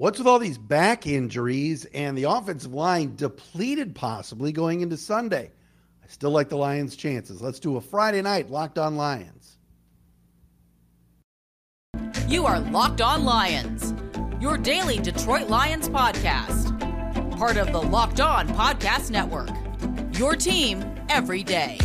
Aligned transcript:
What's 0.00 0.16
with 0.16 0.26
all 0.26 0.38
these 0.38 0.56
back 0.56 1.06
injuries 1.06 1.84
and 1.92 2.16
the 2.16 2.24
offensive 2.24 2.72
line 2.72 3.16
depleted 3.16 3.94
possibly 3.94 4.50
going 4.50 4.80
into 4.80 4.96
Sunday? 4.96 5.50
I 6.02 6.06
still 6.06 6.30
like 6.30 6.48
the 6.48 6.56
Lions' 6.56 6.96
chances. 6.96 7.42
Let's 7.42 7.60
do 7.60 7.76
a 7.76 7.82
Friday 7.82 8.22
night 8.22 8.48
Locked 8.48 8.78
On 8.78 8.96
Lions. 8.96 9.58
You 12.26 12.46
are 12.46 12.60
Locked 12.60 13.02
On 13.02 13.26
Lions, 13.26 13.92
your 14.40 14.56
daily 14.56 14.98
Detroit 14.98 15.50
Lions 15.50 15.90
podcast. 15.90 17.36
Part 17.36 17.58
of 17.58 17.70
the 17.70 17.82
Locked 17.82 18.20
On 18.20 18.48
Podcast 18.48 19.10
Network. 19.10 19.50
Your 20.18 20.34
team 20.34 20.82
every 21.10 21.42
day. 21.42 21.76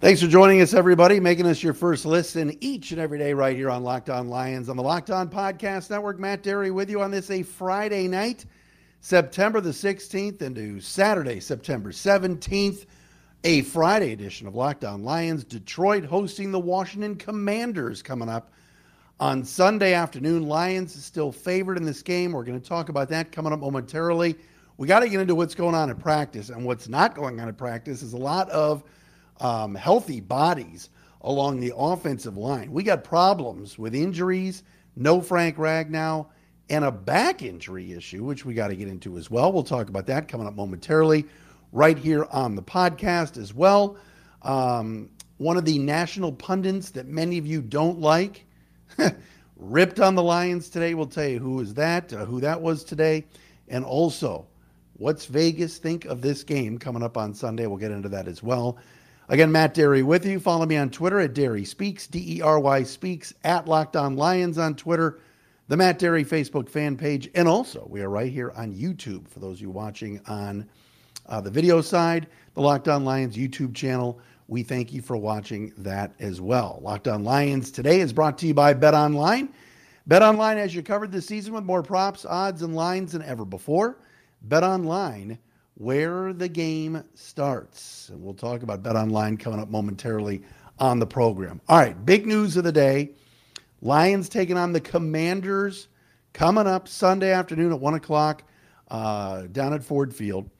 Thanks 0.00 0.22
for 0.22 0.28
joining 0.28 0.60
us, 0.60 0.74
everybody, 0.74 1.18
making 1.18 1.46
us 1.46 1.60
your 1.60 1.74
first 1.74 2.06
listen 2.06 2.56
each 2.60 2.92
and 2.92 3.00
every 3.00 3.18
day 3.18 3.32
right 3.32 3.56
here 3.56 3.68
on 3.68 3.82
Locked 3.82 4.08
On 4.10 4.28
Lions 4.28 4.68
on 4.68 4.76
the 4.76 4.82
Locked 4.82 5.10
On 5.10 5.28
Podcast 5.28 5.90
Network. 5.90 6.20
Matt 6.20 6.44
Dery 6.44 6.72
with 6.72 6.88
you 6.88 7.02
on 7.02 7.10
this 7.10 7.32
a 7.32 7.42
Friday 7.42 8.06
night, 8.06 8.46
September 9.00 9.60
the 9.60 9.70
16th 9.70 10.40
into 10.40 10.78
Saturday, 10.78 11.40
September 11.40 11.90
17th, 11.90 12.86
a 13.42 13.62
Friday 13.62 14.12
edition 14.12 14.46
of 14.46 14.54
Locked 14.54 14.84
On 14.84 15.02
Lions. 15.02 15.42
Detroit 15.42 16.04
hosting 16.04 16.52
the 16.52 16.60
Washington 16.60 17.16
Commanders 17.16 18.00
coming 18.00 18.28
up 18.28 18.52
on 19.18 19.42
Sunday 19.42 19.94
afternoon. 19.94 20.46
Lions 20.46 20.94
is 20.94 21.04
still 21.04 21.32
favored 21.32 21.76
in 21.76 21.82
this 21.82 22.02
game. 22.02 22.30
We're 22.30 22.44
going 22.44 22.60
to 22.60 22.68
talk 22.68 22.88
about 22.88 23.08
that 23.08 23.32
coming 23.32 23.52
up 23.52 23.58
momentarily. 23.58 24.36
We 24.76 24.86
got 24.86 25.00
to 25.00 25.08
get 25.08 25.18
into 25.18 25.34
what's 25.34 25.56
going 25.56 25.74
on 25.74 25.90
in 25.90 25.96
practice, 25.96 26.50
and 26.50 26.64
what's 26.64 26.88
not 26.88 27.16
going 27.16 27.40
on 27.40 27.48
in 27.48 27.54
practice 27.56 28.04
is 28.04 28.12
a 28.12 28.16
lot 28.16 28.48
of– 28.50 28.84
um, 29.40 29.74
healthy 29.74 30.20
bodies 30.20 30.90
along 31.22 31.60
the 31.60 31.72
offensive 31.76 32.36
line. 32.36 32.72
We 32.72 32.82
got 32.82 33.04
problems 33.04 33.78
with 33.78 33.94
injuries, 33.94 34.62
no 34.96 35.20
Frank 35.20 35.56
Ragnow, 35.56 36.26
and 36.70 36.84
a 36.84 36.92
back 36.92 37.42
injury 37.42 37.92
issue, 37.92 38.24
which 38.24 38.44
we 38.44 38.54
got 38.54 38.68
to 38.68 38.76
get 38.76 38.88
into 38.88 39.16
as 39.16 39.30
well. 39.30 39.52
We'll 39.52 39.62
talk 39.62 39.88
about 39.88 40.06
that 40.06 40.28
coming 40.28 40.46
up 40.46 40.54
momentarily 40.54 41.24
right 41.72 41.98
here 41.98 42.26
on 42.30 42.54
the 42.54 42.62
podcast 42.62 43.36
as 43.36 43.54
well. 43.54 43.96
Um, 44.42 45.10
one 45.38 45.56
of 45.56 45.64
the 45.64 45.78
national 45.78 46.32
pundits 46.32 46.90
that 46.90 47.06
many 47.06 47.38
of 47.38 47.46
you 47.46 47.62
don't 47.62 48.00
like 48.00 48.44
ripped 49.56 50.00
on 50.00 50.14
the 50.14 50.22
Lions 50.22 50.68
today. 50.68 50.94
We'll 50.94 51.06
tell 51.06 51.26
you 51.26 51.38
who 51.38 51.60
is 51.60 51.74
that, 51.74 52.12
uh, 52.12 52.24
who 52.24 52.40
that 52.40 52.60
was 52.60 52.84
today, 52.84 53.24
and 53.68 53.84
also 53.84 54.46
what's 54.94 55.26
Vegas 55.26 55.78
think 55.78 56.04
of 56.04 56.20
this 56.20 56.42
game 56.42 56.78
coming 56.78 57.02
up 57.02 57.16
on 57.16 57.34
Sunday. 57.34 57.66
We'll 57.66 57.78
get 57.78 57.92
into 57.92 58.08
that 58.10 58.28
as 58.28 58.42
well. 58.42 58.78
Again, 59.30 59.52
Matt 59.52 59.74
Dery 59.74 60.02
with 60.02 60.24
you. 60.24 60.40
Follow 60.40 60.64
me 60.64 60.78
on 60.78 60.88
Twitter 60.88 61.20
at 61.20 61.34
Dery 61.34 61.66
Speaks, 61.66 62.06
D 62.06 62.38
E 62.38 62.40
R 62.40 62.58
Y 62.58 62.82
Speaks, 62.82 63.34
at 63.44 63.68
Locked 63.68 63.94
On 63.94 64.16
Lions 64.16 64.56
on 64.56 64.74
Twitter, 64.74 65.20
the 65.68 65.76
Matt 65.76 65.98
Dery 65.98 66.26
Facebook 66.26 66.66
fan 66.66 66.96
page, 66.96 67.28
and 67.34 67.46
also 67.46 67.86
we 67.90 68.00
are 68.00 68.08
right 68.08 68.32
here 68.32 68.52
on 68.56 68.72
YouTube 68.72 69.28
for 69.28 69.40
those 69.40 69.58
of 69.58 69.60
you 69.60 69.70
watching 69.70 70.18
on 70.28 70.66
uh, 71.26 71.42
the 71.42 71.50
video 71.50 71.82
side, 71.82 72.26
the 72.54 72.62
Locked 72.62 72.88
On 72.88 73.04
Lions 73.04 73.36
YouTube 73.36 73.74
channel. 73.74 74.18
We 74.46 74.62
thank 74.62 74.94
you 74.94 75.02
for 75.02 75.18
watching 75.18 75.74
that 75.76 76.14
as 76.20 76.40
well. 76.40 76.78
Locked 76.82 77.06
On 77.06 77.22
Lions 77.22 77.70
today 77.70 78.00
is 78.00 78.14
brought 78.14 78.38
to 78.38 78.46
you 78.46 78.54
by 78.54 78.72
Bet 78.72 78.94
Online. 78.94 79.50
Bet 80.06 80.22
Online 80.22 80.56
has 80.56 80.74
you 80.74 80.82
covered 80.82 81.12
this 81.12 81.26
season 81.26 81.52
with 81.52 81.64
more 81.64 81.82
props, 81.82 82.24
odds, 82.24 82.62
and 82.62 82.74
lines 82.74 83.12
than 83.12 83.20
ever 83.24 83.44
before. 83.44 83.98
Bet 84.40 84.64
Online 84.64 85.38
where 85.78 86.32
the 86.32 86.48
game 86.48 87.04
starts. 87.14 88.08
And 88.08 88.22
we'll 88.22 88.34
talk 88.34 88.62
about 88.62 88.82
Bet 88.82 88.96
Online 88.96 89.36
coming 89.36 89.60
up 89.60 89.70
momentarily 89.70 90.42
on 90.78 90.98
the 90.98 91.06
program. 91.06 91.60
All 91.68 91.78
right, 91.78 92.04
big 92.04 92.26
news 92.26 92.56
of 92.56 92.64
the 92.64 92.72
day 92.72 93.10
Lions 93.80 94.28
taking 94.28 94.58
on 94.58 94.72
the 94.72 94.80
Commanders 94.80 95.86
coming 96.32 96.66
up 96.66 96.88
Sunday 96.88 97.30
afternoon 97.30 97.72
at 97.72 97.80
1 97.80 97.94
o'clock 97.94 98.42
uh, 98.90 99.42
down 99.52 99.72
at 99.72 99.84
Ford 99.84 100.12
Field. 100.12 100.50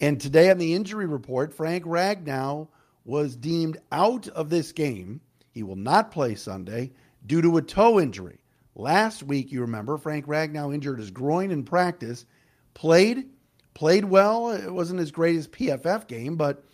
And 0.00 0.20
today 0.20 0.50
on 0.50 0.58
the 0.58 0.74
injury 0.74 1.06
report, 1.06 1.54
Frank 1.54 1.84
Ragnow 1.84 2.66
was 3.04 3.36
deemed 3.36 3.78
out 3.92 4.26
of 4.28 4.50
this 4.50 4.72
game. 4.72 5.20
He 5.52 5.62
will 5.62 5.76
not 5.76 6.10
play 6.10 6.34
Sunday 6.34 6.90
due 7.24 7.42
to 7.42 7.58
a 7.58 7.62
toe 7.62 8.00
injury. 8.00 8.38
Last 8.74 9.22
week, 9.22 9.52
you 9.52 9.60
remember, 9.60 9.98
Frank 9.98 10.26
Ragnow 10.26 10.74
injured 10.74 10.98
his 10.98 11.12
groin 11.12 11.52
in 11.52 11.62
practice, 11.62 12.26
played 12.74 13.28
played 13.74 14.04
well. 14.04 14.50
It 14.50 14.72
wasn't 14.72 15.00
as 15.00 15.10
great 15.10 15.36
as 15.36 15.48
PFF 15.48 16.06
game, 16.06 16.36
but 16.36 16.64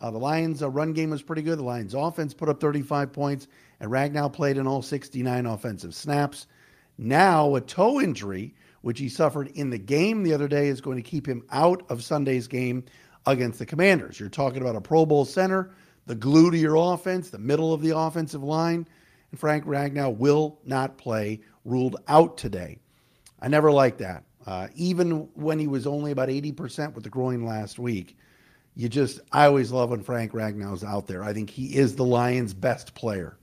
uh, 0.00 0.10
the 0.10 0.18
Lions' 0.18 0.62
uh, 0.62 0.68
run 0.68 0.92
game 0.92 1.10
was 1.10 1.22
pretty 1.22 1.42
good. 1.42 1.58
The 1.58 1.64
Lions' 1.64 1.94
offense 1.94 2.34
put 2.34 2.48
up 2.48 2.60
35 2.60 3.12
points, 3.12 3.48
and 3.80 3.90
Ragnow 3.90 4.32
played 4.32 4.56
in 4.56 4.66
all 4.66 4.82
69 4.82 5.46
offensive 5.46 5.94
snaps. 5.94 6.46
Now, 6.98 7.54
a 7.54 7.60
toe 7.60 8.00
injury, 8.00 8.54
which 8.82 8.98
he 8.98 9.08
suffered 9.08 9.48
in 9.48 9.70
the 9.70 9.78
game 9.78 10.22
the 10.22 10.34
other 10.34 10.48
day, 10.48 10.68
is 10.68 10.80
going 10.80 10.96
to 10.96 11.02
keep 11.02 11.26
him 11.26 11.44
out 11.50 11.84
of 11.90 12.02
Sunday's 12.02 12.46
game 12.46 12.84
against 13.26 13.58
the 13.58 13.66
Commanders. 13.66 14.18
You're 14.18 14.28
talking 14.28 14.62
about 14.62 14.76
a 14.76 14.80
Pro 14.80 15.04
Bowl 15.04 15.24
center, 15.24 15.70
the 16.06 16.14
glue 16.14 16.50
to 16.50 16.56
your 16.56 16.76
offense, 16.76 17.30
the 17.30 17.38
middle 17.38 17.74
of 17.74 17.82
the 17.82 17.96
offensive 17.96 18.42
line. 18.42 18.86
And 19.30 19.40
Frank 19.40 19.64
Ragnow 19.64 20.16
will 20.16 20.58
not 20.64 20.98
play, 20.98 21.40
ruled 21.64 21.96
out 22.06 22.38
today. 22.38 22.78
I 23.40 23.48
never 23.48 23.72
liked 23.72 23.98
that. 23.98 24.25
Uh, 24.46 24.68
even 24.76 25.28
when 25.34 25.58
he 25.58 25.66
was 25.66 25.86
only 25.86 26.12
about 26.12 26.28
80% 26.28 26.94
with 26.94 27.02
the 27.02 27.10
groin 27.10 27.44
last 27.44 27.78
week, 27.78 28.16
you 28.76 28.88
just, 28.88 29.20
I 29.32 29.46
always 29.46 29.72
love 29.72 29.90
when 29.90 30.02
Frank 30.02 30.32
Ragnow's 30.32 30.84
out 30.84 31.06
there. 31.06 31.24
I 31.24 31.32
think 31.32 31.50
he 31.50 31.74
is 31.76 31.96
the 31.96 32.04
Lions' 32.04 32.54
best 32.54 32.94
player. 32.94 33.38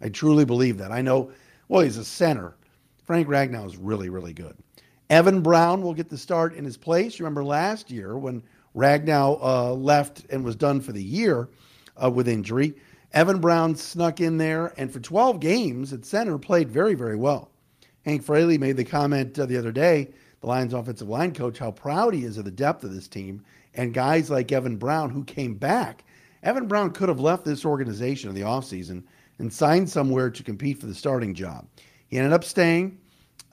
I 0.00 0.10
truly 0.10 0.44
believe 0.44 0.78
that. 0.78 0.92
I 0.92 1.00
know, 1.00 1.32
well, 1.68 1.82
he's 1.82 1.96
a 1.96 2.04
center. 2.04 2.54
Frank 3.04 3.26
Ragnow 3.26 3.66
is 3.66 3.76
really, 3.76 4.10
really 4.10 4.32
good. 4.32 4.56
Evan 5.10 5.40
Brown 5.40 5.82
will 5.82 5.94
get 5.94 6.08
the 6.08 6.18
start 6.18 6.54
in 6.54 6.64
his 6.64 6.76
place. 6.76 7.18
You 7.18 7.24
remember 7.24 7.44
last 7.44 7.90
year 7.90 8.16
when 8.16 8.42
Ragnow 8.76 9.38
uh, 9.42 9.72
left 9.72 10.24
and 10.30 10.44
was 10.44 10.56
done 10.56 10.80
for 10.80 10.92
the 10.92 11.02
year 11.02 11.48
uh, 12.02 12.10
with 12.10 12.28
injury. 12.28 12.74
Evan 13.12 13.40
Brown 13.40 13.74
snuck 13.74 14.20
in 14.20 14.38
there 14.38 14.72
and 14.76 14.92
for 14.92 15.00
12 15.00 15.40
games 15.40 15.92
at 15.92 16.04
center 16.04 16.38
played 16.38 16.68
very, 16.68 16.94
very 16.94 17.16
well. 17.16 17.50
Hank 18.04 18.22
Fraley 18.22 18.58
made 18.58 18.76
the 18.76 18.84
comment 18.84 19.38
uh, 19.38 19.46
the 19.46 19.56
other 19.56 19.72
day 19.72 20.08
the 20.44 20.50
Lions 20.50 20.74
offensive 20.74 21.08
line 21.08 21.32
coach, 21.32 21.58
how 21.58 21.70
proud 21.70 22.12
he 22.12 22.24
is 22.24 22.36
of 22.36 22.44
the 22.44 22.50
depth 22.50 22.84
of 22.84 22.92
this 22.92 23.08
team 23.08 23.42
and 23.74 23.94
guys 23.94 24.28
like 24.28 24.52
Evan 24.52 24.76
Brown 24.76 25.08
who 25.08 25.24
came 25.24 25.54
back. 25.54 26.04
Evan 26.42 26.68
Brown 26.68 26.90
could 26.90 27.08
have 27.08 27.18
left 27.18 27.46
this 27.46 27.64
organization 27.64 28.28
in 28.28 28.34
the 28.34 28.42
offseason 28.42 29.02
and 29.38 29.50
signed 29.50 29.88
somewhere 29.88 30.28
to 30.28 30.42
compete 30.42 30.78
for 30.78 30.86
the 30.86 30.94
starting 30.94 31.32
job. 31.32 31.66
He 32.08 32.18
ended 32.18 32.34
up 32.34 32.44
staying, 32.44 32.98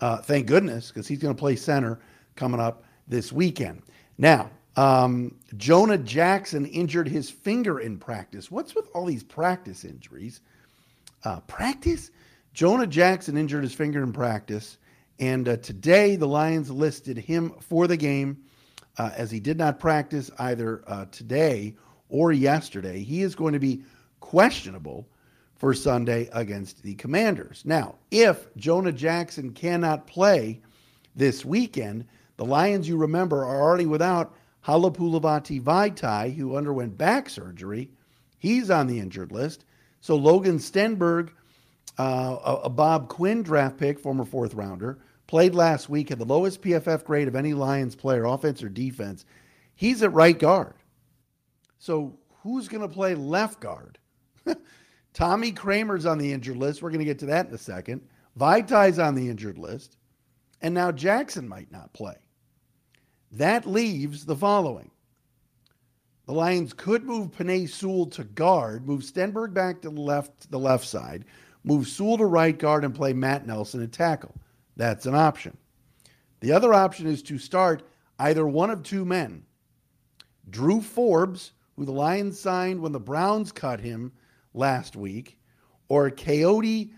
uh, 0.02 0.18
thank 0.18 0.48
goodness, 0.48 0.90
because 0.90 1.08
he's 1.08 1.20
going 1.20 1.34
to 1.34 1.40
play 1.40 1.56
center 1.56 2.02
coming 2.36 2.60
up 2.60 2.84
this 3.08 3.32
weekend. 3.32 3.84
Now, 4.18 4.52
um, 4.76 5.34
Jonah 5.56 5.98
Jackson 5.98 6.66
injured 6.66 7.08
his 7.08 7.30
finger 7.30 7.80
in 7.80 8.00
practice. 8.00 8.52
What's 8.52 8.76
with 8.76 8.90
all 8.94 9.06
these 9.06 9.24
practice 9.24 9.86
injuries? 9.86 10.42
Uh, 11.24 11.40
practice? 11.42 12.12
Jonah 12.54 12.86
Jackson 12.86 13.38
injured 13.38 13.64
his 13.64 13.74
finger 13.74 14.04
in 14.04 14.12
practice. 14.12 14.78
And 15.22 15.48
uh, 15.48 15.58
today, 15.58 16.16
the 16.16 16.28
Lions 16.28 16.72
listed 16.72 17.16
him 17.16 17.52
for 17.60 17.86
the 17.86 17.96
game 17.96 18.44
uh, 18.98 19.12
as 19.16 19.30
he 19.30 19.40
did 19.40 19.56
not 19.56 19.80
practice 19.80 20.32
either 20.40 20.84
uh, 20.88 21.06
today 21.12 21.76
or 22.10 22.32
yesterday. 22.32 23.04
He 23.04 23.22
is 23.22 23.36
going 23.36 23.54
to 23.54 23.60
be 23.60 23.84
questionable 24.20 25.08
for 25.56 25.76
Sunday 25.76 26.28
against 26.34 26.82
the 26.82 26.96
Commanders. 26.96 27.62
Now, 27.64 27.96
if 28.10 28.54
Jonah 28.56 28.92
Jackson 28.92 29.52
cannot 29.52 30.08
play 30.08 30.60
this 31.16 31.46
weekend, 31.46 32.08
the 32.38 32.46
Lions, 32.46 32.90
you 32.90 32.98
remember, 32.98 33.46
are 33.46 33.62
already 33.62 33.86
without 33.86 34.34
Halapoulivaati 34.66 35.62
Vaitai, 35.62 36.36
who 36.36 36.58
underwent 36.58 36.98
back 36.98 37.30
surgery. 37.30 37.92
He's 38.40 38.72
on 38.72 38.88
the 38.88 39.00
injured 39.00 39.32
list. 39.32 39.66
So 40.00 40.16
Logan 40.16 40.58
Stenberg, 40.58 41.30
uh, 42.00 42.60
a 42.64 42.70
Bob 42.72 43.08
Quinn 43.08 43.44
draft 43.44 43.78
pick, 43.78 44.00
former 44.00 44.26
fourth 44.26 44.56
rounder, 44.56 44.98
played 45.32 45.56
last 45.56 45.88
week, 45.88 46.10
had 46.10 46.20
the 46.20 46.26
lowest 46.26 46.62
PFF 46.62 47.06
grade 47.06 47.30
of 47.30 47.38
any 47.38 47.54
Lions 47.54 47.96
player, 47.96 48.26
offense 48.26 48.62
or 48.62 48.68
defense. 48.68 49.24
He's 49.76 50.04
at 50.04 50.12
right 50.12 50.38
guard. 50.38 50.74
So 51.80 52.20
who's 52.44 52.68
going 52.68 52.82
to 52.82 52.94
play 52.94 53.16
left 53.16 53.62
guard? 53.62 53.98
Tommy 55.14 55.54
Kraemer's 55.54 56.06
on 56.06 56.18
the 56.18 56.34
injured 56.34 56.58
list. 56.58 56.82
We're 56.82 56.90
going 56.90 57.00
to 57.00 57.06
get 57.06 57.20
to 57.20 57.28
that 57.28 57.48
in 57.48 57.54
a 57.54 57.58
second. 57.58 58.02
Vaitai's 58.38 59.00
on 59.00 59.16
the 59.16 59.30
injured 59.30 59.58
list. 59.58 59.96
And 60.62 60.74
now 60.74 60.92
Jackson 60.92 61.48
might 61.48 61.72
not 61.72 61.94
play. 61.94 62.18
That 63.32 63.66
leaves 63.66 64.26
the 64.26 64.36
following. 64.36 64.92
The 66.26 66.34
Lions 66.34 66.74
could 66.74 67.06
move 67.06 67.32
Penei 67.32 67.70
Sewell 67.70 68.08
to 68.08 68.26
guard, 68.26 68.86
move 68.86 69.04
Stenberg 69.04 69.54
back 69.54 69.82
to 69.84 69.92
the 69.92 70.02
left, 70.02 70.52
the 70.52 70.60
left 70.60 70.86
side, 70.86 71.24
move 71.64 71.88
Sewell 71.88 72.18
to 72.18 72.26
right 72.26 72.60
guard, 72.60 72.84
and 72.84 72.94
play 72.94 73.14
Matt 73.14 73.48
Nelson 73.48 73.82
at 73.82 73.94
tackle. 73.94 74.36
That's 74.82 75.06
an 75.06 75.14
option. 75.14 75.56
The 76.40 76.54
other 76.54 76.74
option 76.74 77.06
is 77.06 77.22
to 77.24 77.38
start 77.38 77.84
either 78.18 78.48
one 78.48 78.72
of 78.72 78.82
two 78.82 79.06
men 79.06 79.44
Drew 80.50 80.82
Forbes, 80.82 81.52
who 81.76 81.86
the 81.86 81.92
Lions 81.92 82.40
signed 82.40 82.82
when 82.82 82.92
the 82.92 83.00
Browns 83.00 83.52
cut 83.52 83.80
him 83.80 84.12
last 84.56 84.96
week, 84.96 85.38
or 85.88 86.10
Kayode 86.10 86.90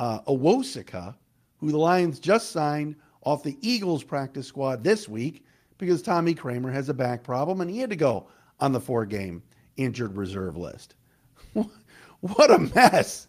uh, 0.00 0.20
Awosika, 0.22 1.16
who 1.58 1.70
the 1.70 1.76
Lions 1.76 2.18
just 2.18 2.50
signed 2.50 2.96
off 3.22 3.42
the 3.42 3.58
Eagles 3.60 4.02
practice 4.02 4.46
squad 4.46 4.82
this 4.82 5.06
week 5.06 5.44
because 5.76 6.00
Tommy 6.00 6.34
Kraemer 6.34 6.72
has 6.72 6.88
a 6.88 6.94
back 6.94 7.22
problem 7.22 7.60
and 7.60 7.70
he 7.70 7.80
had 7.80 7.90
to 7.90 7.96
go 7.96 8.26
on 8.58 8.72
the 8.72 8.80
four 8.80 9.04
game 9.04 9.42
injured 9.76 10.16
reserve 10.16 10.56
list. 10.56 10.94
what 11.52 12.50
a 12.50 12.58
mess. 12.58 13.26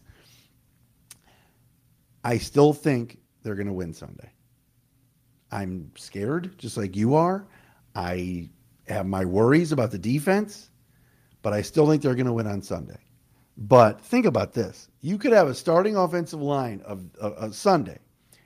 I 2.24 2.38
still 2.38 2.72
think 2.72 3.19
they're 3.44 3.56
going 3.56 3.68
to 3.68 3.74
win 3.74 3.94
Sunday. 3.94 4.32
I'm 5.52 5.92
scared, 5.96 6.58
just 6.58 6.78
like 6.78 6.96
you 6.96 7.16
are. 7.16 7.48
I 7.96 8.50
have 8.88 9.08
my 9.08 9.26
worries 9.26 9.72
about 9.72 9.92
the 9.92 9.98
defense, 9.98 10.70
but 11.42 11.54
I 11.54 11.62
still 11.62 11.88
think 11.88 12.02
they're 12.02 12.16
going 12.16 12.26
to 12.28 12.34
win 12.34 12.48
on 12.48 12.62
Sunday. 12.62 13.00
But 13.58 14.00
think 14.02 14.26
about 14.26 14.54
this: 14.54 14.90
you 15.02 15.18
could 15.18 15.34
have 15.34 15.48
a 15.48 15.56
starting 15.56 15.96
offensive 15.96 16.42
line 16.42 16.82
of, 16.86 17.06
of, 17.20 17.34
of 17.34 17.56
Sunday, 17.56 18.00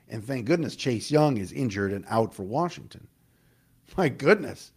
and 0.08 0.24
thank 0.24 0.46
goodness 0.46 0.76
Chase 0.76 1.10
Young 1.10 1.36
is 1.36 1.52
injured 1.52 1.92
and 1.92 2.04
out 2.08 2.34
for 2.34 2.42
Washington. 2.42 3.06
My 3.96 4.08
goodness, 4.08 4.72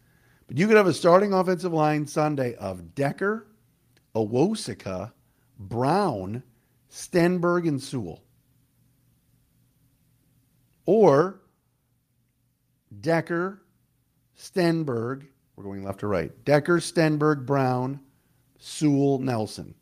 but 0.47 0.57
you 0.57 0.67
could 0.67 0.77
have 0.77 0.87
a 0.87 0.93
starting 0.93 1.33
offensive 1.33 1.73
line 1.73 2.05
Sunday 2.05 2.55
of 2.55 2.93
Decker, 2.93 3.47
Awosika, 4.15 5.11
Brown, 5.59 6.43
Stenberg, 6.91 7.67
and 7.67 7.81
Sewell. 7.81 8.23
Or 10.87 11.41
Decker, 13.01 13.61
Stenberg, 14.37 15.27
we're 15.55 15.63
going 15.63 15.83
left 15.83 15.99
to 15.99 16.07
right. 16.07 16.31
Decker, 16.45 16.79
Stenberg, 16.79 17.45
Brown, 17.45 17.99
Sewell, 18.57 19.19
Nelson. 19.19 19.75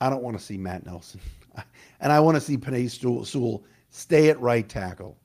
I 0.00 0.10
don't 0.10 0.22
want 0.22 0.38
to 0.38 0.44
see 0.44 0.58
Matt 0.58 0.86
Nelson. 0.86 1.20
and 2.00 2.12
I 2.12 2.20
want 2.20 2.36
to 2.36 2.40
see 2.40 2.56
Penei 2.56 2.90
Sewell 3.26 3.64
stay 3.88 4.28
at 4.28 4.40
right 4.40 4.68
tackle. 4.68 5.16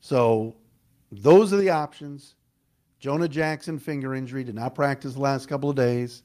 So 0.00 0.56
those 1.12 1.52
are 1.52 1.58
the 1.58 1.70
options. 1.70 2.34
Jonah 2.98 3.28
Jackson, 3.28 3.78
finger 3.78 4.14
injury, 4.14 4.42
did 4.42 4.56
not 4.56 4.74
practice 4.74 5.14
the 5.14 5.20
last 5.20 5.46
couple 5.46 5.70
of 5.70 5.76
days. 5.76 6.24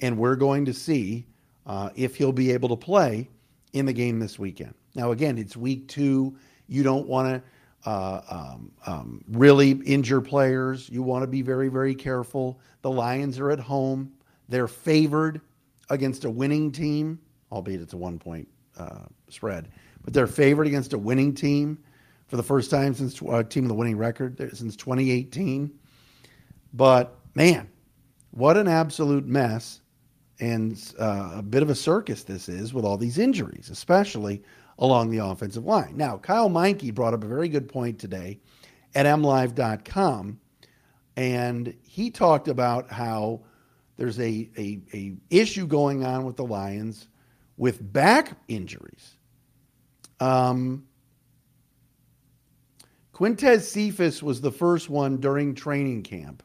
And 0.00 0.16
we're 0.16 0.36
going 0.36 0.64
to 0.64 0.72
see 0.72 1.26
uh, 1.66 1.90
if 1.94 2.16
he'll 2.16 2.32
be 2.32 2.52
able 2.52 2.70
to 2.70 2.76
play 2.76 3.28
in 3.74 3.84
the 3.84 3.92
game 3.92 4.20
this 4.20 4.38
weekend. 4.38 4.74
Now, 4.96 5.12
again, 5.12 5.36
it's 5.36 5.56
week 5.58 5.88
two. 5.88 6.34
You 6.68 6.82
don't 6.82 7.06
want 7.06 7.42
to 7.84 7.88
uh, 7.88 8.22
um, 8.30 8.72
um, 8.86 9.24
really 9.28 9.72
injure 9.72 10.22
players. 10.22 10.88
You 10.88 11.02
want 11.02 11.22
to 11.22 11.26
be 11.26 11.42
very, 11.42 11.68
very 11.68 11.94
careful. 11.94 12.58
The 12.80 12.90
Lions 12.90 13.38
are 13.38 13.50
at 13.50 13.60
home. 13.60 14.10
They're 14.48 14.66
favored 14.66 15.42
against 15.90 16.24
a 16.24 16.30
winning 16.30 16.72
team, 16.72 17.20
albeit 17.52 17.82
it's 17.82 17.92
a 17.92 17.96
one 17.96 18.18
point 18.18 18.48
uh, 18.78 19.04
spread, 19.28 19.68
but 20.02 20.14
they're 20.14 20.26
favored 20.26 20.66
against 20.66 20.94
a 20.94 20.98
winning 20.98 21.34
team 21.34 21.78
for 22.26 22.36
the 22.38 22.42
first 22.42 22.70
time 22.70 22.94
since 22.94 23.20
uh, 23.22 23.42
team 23.42 23.64
of 23.64 23.68
the 23.68 23.74
winning 23.74 23.98
record 23.98 24.38
since 24.56 24.76
2018. 24.76 25.70
But 26.72 27.16
man, 27.34 27.68
what 28.30 28.56
an 28.56 28.66
absolute 28.66 29.26
mess 29.26 29.82
and 30.40 30.92
uh, 30.98 31.32
a 31.36 31.42
bit 31.42 31.62
of 31.62 31.68
a 31.70 31.74
circus 31.74 32.22
this 32.22 32.48
is 32.48 32.72
with 32.72 32.84
all 32.84 32.96
these 32.96 33.18
injuries, 33.18 33.68
especially 33.70 34.42
along 34.78 35.10
the 35.10 35.18
offensive 35.18 35.64
line. 35.64 35.96
Now, 35.96 36.18
Kyle 36.18 36.50
Meinke 36.50 36.94
brought 36.94 37.14
up 37.14 37.24
a 37.24 37.28
very 37.28 37.48
good 37.48 37.68
point 37.68 37.98
today 37.98 38.40
at 38.94 39.06
mlive.com, 39.06 40.38
and 41.16 41.74
he 41.82 42.10
talked 42.10 42.48
about 42.48 42.90
how 42.90 43.40
there's 43.96 44.18
a, 44.18 44.50
a, 44.58 44.80
a 44.92 45.16
issue 45.30 45.66
going 45.66 46.04
on 46.04 46.24
with 46.24 46.36
the 46.36 46.44
Lions 46.44 47.08
with 47.56 47.92
back 47.92 48.36
injuries. 48.48 49.16
Um, 50.20 50.86
Quintez 53.14 53.62
Cephus 53.62 54.22
was 54.22 54.42
the 54.42 54.52
first 54.52 54.90
one 54.90 55.16
during 55.18 55.54
training 55.54 56.02
camp 56.02 56.42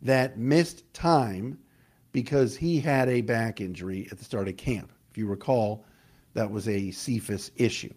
that 0.00 0.38
missed 0.38 0.90
time 0.94 1.58
because 2.12 2.56
he 2.56 2.80
had 2.80 3.08
a 3.08 3.20
back 3.20 3.60
injury 3.60 4.08
at 4.10 4.18
the 4.18 4.24
start 4.24 4.48
of 4.48 4.56
camp. 4.56 4.90
If 5.10 5.18
you 5.18 5.26
recall, 5.26 5.84
that 6.38 6.52
was 6.52 6.68
a 6.68 6.92
Cephus 6.92 7.50
issue. 7.56 7.92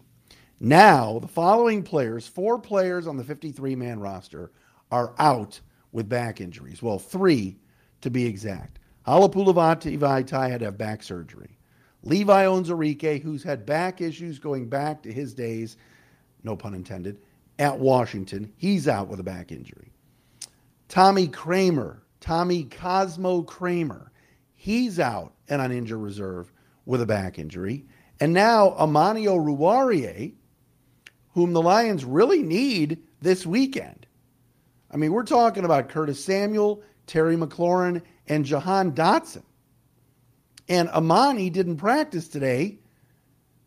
Now, 0.58 1.20
the 1.20 1.28
following 1.28 1.84
players, 1.84 2.26
four 2.26 2.58
players 2.58 3.06
on 3.06 3.16
the 3.16 3.22
53 3.22 3.76
man 3.76 4.00
roster, 4.00 4.50
are 4.90 5.14
out 5.20 5.60
with 5.92 6.08
back 6.08 6.40
injuries. 6.40 6.82
Well, 6.82 6.98
three 6.98 7.56
to 8.00 8.10
be 8.10 8.26
exact. 8.26 8.80
Halapoulivaati 9.06 9.96
Vaitai 9.96 10.50
had 10.50 10.58
to 10.58 10.64
have 10.66 10.76
back 10.76 11.04
surgery. 11.04 11.56
Levi 12.02 12.44
Onwuzurike, 12.44 13.22
who's 13.22 13.44
had 13.44 13.64
back 13.64 14.00
issues 14.00 14.40
going 14.40 14.68
back 14.68 15.04
to 15.04 15.12
his 15.12 15.34
days, 15.34 15.76
no 16.42 16.56
pun 16.56 16.74
intended, 16.74 17.20
at 17.60 17.78
Washington, 17.78 18.52
he's 18.56 18.88
out 18.88 19.06
with 19.06 19.20
a 19.20 19.24
back 19.24 19.52
injury. 19.52 19.92
Tommy 20.88 21.28
Kraemer, 21.28 21.98
Tommy 22.18 22.64
Cosmo 22.64 23.42
Kramer, 23.42 24.10
he's 24.56 24.98
out 24.98 25.32
and 25.48 25.62
on 25.62 25.70
injured 25.70 26.00
reserve 26.00 26.52
with 26.86 27.02
a 27.02 27.06
back 27.06 27.38
injury. 27.38 27.86
And 28.22 28.32
now 28.32 28.74
Amani 28.74 29.26
Oruwariye, 29.26 30.34
whom 31.34 31.52
the 31.52 31.60
Lions 31.60 32.04
really 32.04 32.40
need 32.40 32.98
this 33.20 33.44
weekend. 33.44 34.06
I 34.92 34.96
mean, 34.96 35.10
we're 35.12 35.24
talking 35.24 35.64
about 35.64 35.88
Curtis 35.88 36.24
Samuel, 36.24 36.84
Terry 37.08 37.34
McLaurin, 37.34 38.00
and 38.28 38.44
Jahan 38.44 38.92
Dotson. 38.92 39.42
And 40.68 40.88
Amani 40.90 41.50
didn't 41.50 41.78
practice 41.78 42.28
today 42.28 42.78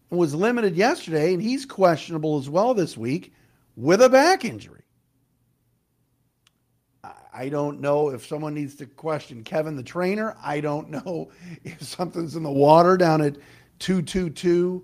and 0.10 0.18
was 0.18 0.34
limited 0.34 0.78
yesterday, 0.78 1.34
and 1.34 1.44
he's 1.44 1.66
questionable 1.66 2.38
as 2.38 2.50
well 2.50 2.74
this 2.74 2.96
week 2.96 3.34
with 3.75 4.02
a 4.02 4.07
back 4.07 4.46
injury. 4.46 4.84
I 7.34 7.50
don't 7.50 7.81
know 7.81 8.12
if 8.12 8.25
someone 8.25 8.54
needs 8.54 8.75
to 8.75 8.86
question 8.86 9.44
Kevin, 9.44 9.75
the 9.75 9.84
trainer. 9.84 10.38
I 10.42 10.62
don't 10.62 10.90
know 11.06 11.31
if 11.66 11.84
something's 11.84 12.38
in 12.38 12.44
the 12.44 12.50
water 12.50 12.96
down 12.96 13.19
at 13.19 13.36
222. 13.80 14.83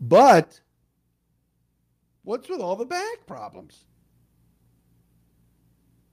But 0.00 0.60
what's 2.24 2.48
with 2.48 2.60
all 2.60 2.76
the 2.76 2.84
back 2.84 3.26
problems? 3.26 3.84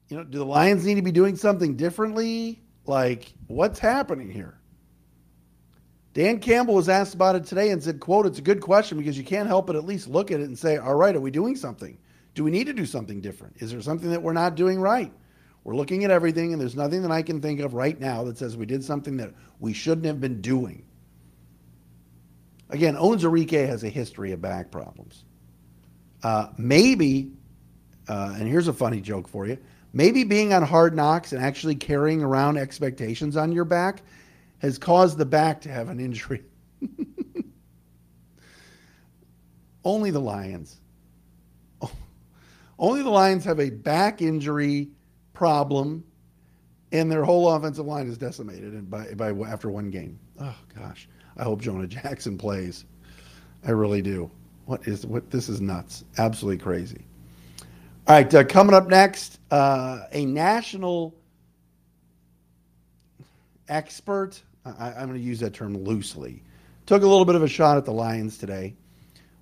You 0.10 0.18
know, 0.18 0.24
do 0.24 0.40
the 0.40 0.46
Lions 0.46 0.86
need 0.86 0.96
to 0.96 1.02
be 1.02 1.12
doing 1.12 1.36
something 1.36 1.76
differently? 1.76 2.62
Like, 2.86 3.34
what's 3.48 3.80
happening 3.80 4.30
here? 4.30 4.58
Dan 6.14 6.40
Campbell 6.40 6.76
was 6.76 6.90
asked 6.90 7.14
about 7.14 7.36
it 7.36 7.46
today 7.46 7.70
and 7.70 7.82
said, 7.82 8.02
quote, 8.02 8.26
it's 8.26 8.40
a 8.40 8.42
good 8.42 8.60
question 8.60 8.98
because 8.98 9.18
you 9.18 9.24
can't 9.24 9.48
help 9.48 9.68
but 9.68 9.78
at 9.78 9.86
least 9.86 10.10
look 10.10 10.30
at 10.30 10.42
it 10.42 10.48
and 10.48 10.60
say, 10.60 10.76
all 10.76 10.96
right, 10.96 11.16
are 11.16 11.22
we 11.22 11.32
doing 11.32 11.56
something? 11.56 11.98
Do 12.34 12.44
we 12.44 12.52
need 12.52 12.68
to 12.68 12.74
do 12.74 12.86
something 12.86 13.22
different? 13.22 13.56
Is 13.60 13.72
there 13.72 13.82
something 13.82 14.10
that 14.10 14.22
we're 14.22 14.34
not 14.34 14.56
doing 14.56 14.82
right? 14.82 15.12
We're 15.64 15.76
looking 15.76 16.04
at 16.04 16.12
everything, 16.12 16.54
and 16.54 16.62
there's 16.62 16.76
nothing 16.76 17.04
that 17.04 17.12
I 17.12 17.22
can 17.22 17.40
think 17.40 17.60
of 17.60 17.74
right 17.74 18.00
now 18.00 18.24
that 18.24 18.38
says 18.38 18.58
we 18.58 18.66
did 18.66 18.84
something 18.84 19.18
that 19.18 19.34
we 19.60 19.74
shouldn't 19.74 20.08
have 20.08 20.20
been 20.20 20.42
doing. 20.42 20.84
Again, 22.72 22.96
Onwuzurike 22.96 23.68
has 23.68 23.84
a 23.84 23.90
history 23.90 24.32
of 24.32 24.42
back 24.42 24.72
problems. 24.72 25.24
Uh, 26.24 26.48
maybe, 26.58 27.32
uh, 28.08 28.36
and 28.38 28.48
here's 28.48 28.68
a 28.68 28.74
funny 28.74 29.02
joke 29.02 29.28
for 29.28 29.46
you 29.46 29.58
maybe 29.94 30.24
being 30.24 30.54
on 30.54 30.64
hard 30.64 30.96
knocks 30.96 31.34
and 31.34 31.44
actually 31.44 31.76
carrying 31.76 32.24
around 32.24 32.58
expectations 32.58 33.36
on 33.36 33.52
your 33.52 33.66
back 33.66 34.02
has 34.60 34.78
caused 34.78 35.18
the 35.18 35.26
back 35.26 35.62
to 35.62 35.70
have 35.70 35.90
an 35.90 36.00
injury. 36.00 36.44
Only 39.84 40.12
the 40.12 40.20
Lions. 40.20 40.80
Only 42.80 43.02
the 43.02 43.10
Lions 43.10 43.44
have 43.46 43.60
a 43.60 43.72
back 43.72 44.22
injury 44.22 44.90
problem, 45.34 46.04
and 46.92 47.12
their 47.12 47.24
whole 47.24 47.50
offensive 47.50 47.86
line 47.86 48.08
is 48.08 48.18
decimated 48.18 48.90
by, 48.90 49.14
by 49.16 49.32
after 49.32 49.70
one 49.70 49.90
game. 49.90 50.20
Oh 50.40 50.56
gosh. 50.76 51.10
I 51.38 51.44
hope 51.44 51.62
Jonah 51.62 51.88
Jackson 52.02 52.38
plays. 52.38 52.86
I 53.66 53.72
really 53.72 54.02
do. 54.02 54.32
What 54.66 54.88
is 54.88 55.06
what? 55.06 55.30
This 55.30 55.50
is 55.50 55.62
nuts. 55.62 56.04
Absolutely 56.18 56.64
crazy. 56.64 57.06
All 58.08 58.16
right, 58.16 58.34
uh, 58.34 58.44
coming 58.44 58.74
up 58.74 58.88
next, 58.88 59.40
uh, 59.52 60.06
a 60.12 60.26
national 60.26 61.16
expert. 63.68 64.42
I, 64.66 64.92
I'm 64.94 65.08
going 65.08 65.14
to 65.14 65.20
use 65.20 65.40
that 65.42 65.54
term 65.54 65.78
loosely. 65.78 66.44
Took 66.88 67.04
a 67.04 67.08
little 67.08 67.26
bit 67.26 67.36
of 67.36 67.44
a 67.44 67.48
shot 67.48 67.78
at 67.78 67.86
the 67.86 67.94
Lions 67.94 68.38
today. 68.38 68.76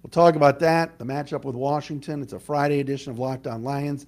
We'll 0.04 0.12
talk 0.12 0.36
about 0.36 0.60
that, 0.60 0.98
the 1.00 1.06
matchup 1.06 1.44
with 1.44 1.56
Washington. 1.56 2.22
It's 2.22 2.34
a 2.34 2.40
Friday 2.40 2.80
edition 2.80 3.12
of 3.12 3.20
Locked 3.20 3.48
On 3.48 3.64
Lions. 3.64 4.06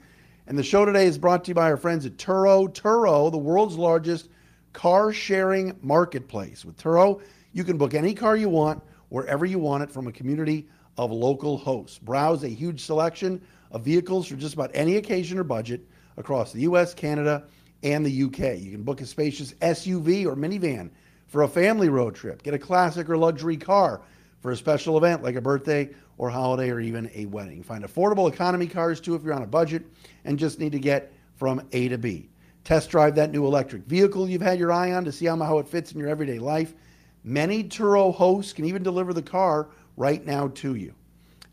And 0.48 0.58
the 0.58 0.64
show 0.64 0.86
today 0.86 1.06
is 1.06 1.18
brought 1.18 1.46
to 1.46 1.50
you 1.50 1.56
by 1.56 1.70
our 1.70 1.78
friends 1.78 2.06
at 2.06 2.18
Turo. 2.18 2.72
Turo, 2.72 3.32
the 3.32 3.38
world's 3.38 3.76
largest 3.78 4.30
car 4.74 5.12
sharing 5.12 5.78
marketplace. 5.82 6.64
With 6.64 6.78
Turo, 6.78 7.22
you 7.54 7.64
can 7.64 7.78
book 7.78 7.94
any 7.94 8.14
car 8.14 8.36
you 8.36 8.50
want, 8.50 8.82
wherever 9.10 9.46
you 9.46 9.60
want 9.60 9.84
it, 9.84 9.92
from 9.92 10.08
a 10.08 10.12
community 10.12 10.68
of 10.98 11.12
local 11.12 11.58
hosts. 11.58 11.98
Browse 12.00 12.44
a 12.44 12.50
huge 12.50 12.82
selection 12.82 13.42
of 13.72 13.84
vehicles 13.84 14.28
for 14.28 14.36
just 14.36 14.54
about 14.54 14.72
any 14.74 14.98
occasion 14.98 15.38
or 15.38 15.44
budget 15.44 15.88
across 16.18 16.52
the 16.52 16.62
U.S., 16.62 16.94
Canada, 16.94 17.44
and 17.84 18.06
the 18.06 18.24
UK. 18.24 18.60
You 18.60 18.72
can 18.72 18.84
book 18.84 19.02
a 19.02 19.06
spacious 19.06 19.54
SUV 19.54 20.26
or 20.26 20.36
minivan 20.36 20.90
for 21.28 21.44
a 21.44 21.48
family 21.48 21.90
road 21.90 22.16
trip. 22.16 22.44
Get 22.44 22.54
a 22.54 22.60
classic 22.60 23.10
or 23.10 23.18
luxury 23.18 23.58
car 23.58 24.02
for 24.42 24.52
a 24.52 24.58
special 24.58 24.98
event 24.98 25.24
like 25.24 25.36
a 25.36 25.42
birthday 25.42 25.90
or 26.18 26.30
holiday 26.30 26.70
or 26.70 26.80
even 26.80 27.10
a 27.16 27.26
wedding. 27.26 27.64
Find 27.64 27.84
affordable 27.84 28.32
economy 28.32 28.68
cars 28.68 29.00
too 29.00 29.16
if 29.16 29.24
you're 29.24 29.34
on 29.34 29.44
a 29.44 29.48
budget 29.48 29.84
and 30.26 30.38
just 30.38 30.60
need 30.60 30.74
to 30.74 30.80
get 30.80 31.14
from 31.36 31.62
A 31.72 31.88
to 31.88 31.98
B. 31.98 32.30
Test 32.64 32.90
drive 32.92 33.16
that 33.16 33.32
new 33.32 33.46
electric 33.46 33.84
vehicle 33.86 34.30
you've 34.30 34.42
had 34.42 34.60
your 34.60 34.72
eye 34.72 34.92
on 34.92 35.06
to 35.06 35.12
see 35.12 35.26
how 35.26 35.58
it 35.58 35.68
fits 35.68 35.92
in 35.92 36.00
your 36.00 36.10
everyday 36.10 36.38
life. 36.38 36.76
Many 37.24 37.64
Turo 37.64 38.14
hosts 38.14 38.54
can 38.54 38.66
even 38.66 38.84
deliver 38.84 39.14
the 39.14 39.22
car 39.22 39.70
right 39.98 40.26
now 40.26 40.48
to 40.50 40.76
you. 40.76 40.94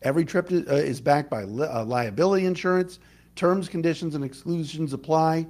Every 0.01 0.25
trip 0.25 0.51
uh, 0.51 0.73
is 0.73 1.01
backed 1.01 1.29
by 1.29 1.43
li- 1.43 1.67
uh, 1.67 1.83
liability 1.85 2.45
insurance. 2.45 2.99
Terms, 3.35 3.69
conditions, 3.69 4.15
and 4.15 4.23
exclusions 4.23 4.93
apply. 4.93 5.47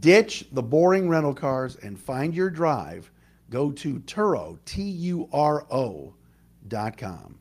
Ditch 0.00 0.46
the 0.52 0.62
boring 0.62 1.08
rental 1.08 1.34
cars 1.34 1.76
and 1.76 1.98
find 1.98 2.34
your 2.34 2.50
drive. 2.50 3.10
Go 3.50 3.70
to 3.70 4.00
Turo, 4.00 4.58
T 4.64 4.82
U 4.82 5.28
R 5.32 5.66
O 5.70 6.14
dot 6.66 6.96
com. 6.96 7.38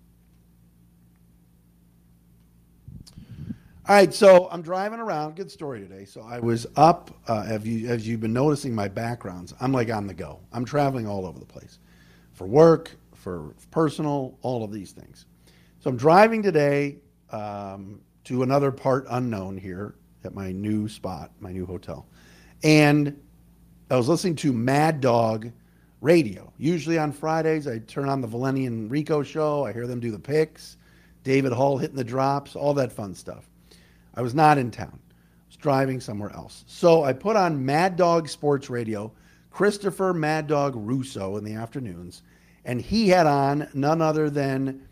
All 3.86 3.96
right, 3.96 4.14
so 4.14 4.48
I'm 4.52 4.62
driving 4.62 5.00
around. 5.00 5.36
Good 5.36 5.52
story 5.52 5.80
today. 5.82 6.06
So 6.06 6.22
I 6.22 6.40
was 6.40 6.68
up. 6.76 7.12
Uh, 7.28 7.44
have 7.44 7.66
you 7.66 7.88
have 7.88 8.02
you 8.02 8.18
been 8.18 8.34
noticing 8.34 8.76
my 8.76 8.88
backgrounds? 8.88 9.54
I'm 9.60 9.72
like 9.72 9.90
on 9.90 10.08
the 10.08 10.14
go. 10.14 10.40
I'm 10.52 10.66
traveling 10.66 11.08
all 11.08 11.26
over 11.26 11.40
the 11.40 11.46
place, 11.46 11.80
for 12.34 12.46
work, 12.48 12.92
for 13.16 13.54
personal, 13.72 14.38
all 14.42 14.64
of 14.64 14.72
these 14.72 14.92
things. 14.92 15.26
So 15.80 15.90
I'm 15.90 15.98
driving 15.98 16.44
today 16.44 16.98
um, 17.32 18.02
to 18.26 18.44
another 18.44 18.72
part 18.72 19.06
unknown 19.10 19.58
here 19.58 19.96
at 20.24 20.34
my 20.34 20.52
new 20.52 20.88
spot, 20.88 21.32
my 21.40 21.52
new 21.52 21.66
hotel, 21.66 22.06
and 22.64 23.20
I 23.90 23.98
was 23.98 24.08
listening 24.08 24.36
to 24.38 24.54
Mad 24.54 25.02
Dog 25.02 25.52
radio. 26.02 26.52
Usually 26.58 26.98
on 26.98 27.12
Fridays, 27.12 27.68
I 27.68 27.80
turn 27.80 28.10
on 28.10 28.22
the 28.22 28.28
Valenti 28.28 28.66
and 28.66 28.90
Rico 28.90 29.24
show. 29.24 29.66
I 29.66 29.74
hear 29.74 29.88
them 29.88 30.00
do 30.00 30.12
the 30.12 30.20
picks, 30.20 30.78
David 31.24 31.54
Hall 31.54 31.78
hitting 31.78 31.96
the 31.96 32.04
drops, 32.04 32.56
all 32.56 32.74
that 32.76 32.92
fun 32.92 33.16
stuff. 33.16 33.50
I 34.16 34.22
was 34.22 34.36
not 34.36 34.58
in 34.58 34.72
town. 34.72 35.00
I 35.02 35.48
was 35.48 35.58
driving 35.58 36.00
somewhere 36.00 36.32
else. 36.32 36.64
So 36.68 37.04
I 37.04 37.14
put 37.14 37.36
on 37.36 37.66
Mad 37.66 37.96
Dog 37.96 38.30
Sports 38.30 38.70
Radio, 38.70 39.12
Christopher 39.54 40.14
Mad 40.14 40.48
Dog 40.48 40.74
Russo 40.76 41.38
in 41.38 41.44
the 41.44 41.54
afternoons, 41.54 42.24
and 42.66 42.82
he 42.82 43.08
had 43.08 43.28
on 43.28 43.70
none 43.76 44.02
other 44.02 44.28
than 44.32 44.88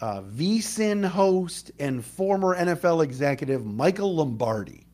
uh, 0.00 0.22
VSIN 0.22 1.04
host 1.04 1.70
and 1.78 2.02
former 2.02 2.56
NFL 2.56 3.04
executive 3.04 3.66
Michael 3.66 4.16
Lombardi. 4.16 4.86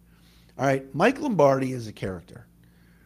All 0.58 0.66
right, 0.66 0.92
Mike 0.92 1.20
Lombardi 1.20 1.72
is 1.72 1.86
a 1.86 1.92
character. 1.92 2.48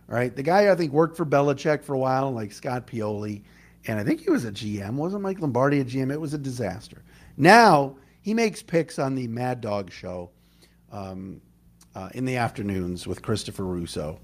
All 0.08 0.16
right, 0.16 0.34
the 0.34 0.42
guy 0.42 0.72
I 0.72 0.74
think 0.74 0.90
worked 0.92 1.18
for 1.18 1.26
Belichick 1.26 1.84
for 1.84 1.92
a 1.92 1.98
while, 1.98 2.32
like 2.32 2.52
Scott 2.52 2.86
Pioli, 2.86 3.42
and 3.86 4.00
I 4.00 4.04
think 4.04 4.22
he 4.22 4.30
was 4.30 4.46
a 4.46 4.52
GM. 4.52 4.94
Wasn't 4.94 5.22
Mike 5.22 5.40
Lombardi 5.40 5.80
a 5.80 5.84
GM? 5.84 6.10
It 6.10 6.20
was 6.20 6.32
a 6.32 6.38
disaster. 6.38 7.02
Now 7.36 7.96
he 8.22 8.32
makes 8.32 8.62
picks 8.62 8.98
on 8.98 9.14
the 9.14 9.28
Mad 9.28 9.60
Dog 9.60 9.92
show 9.92 10.30
um, 10.90 11.42
uh, 11.94 12.08
in 12.14 12.24
the 12.24 12.36
afternoons 12.36 13.06
with 13.06 13.20
Christopher 13.20 13.64
Russo, 13.64 14.18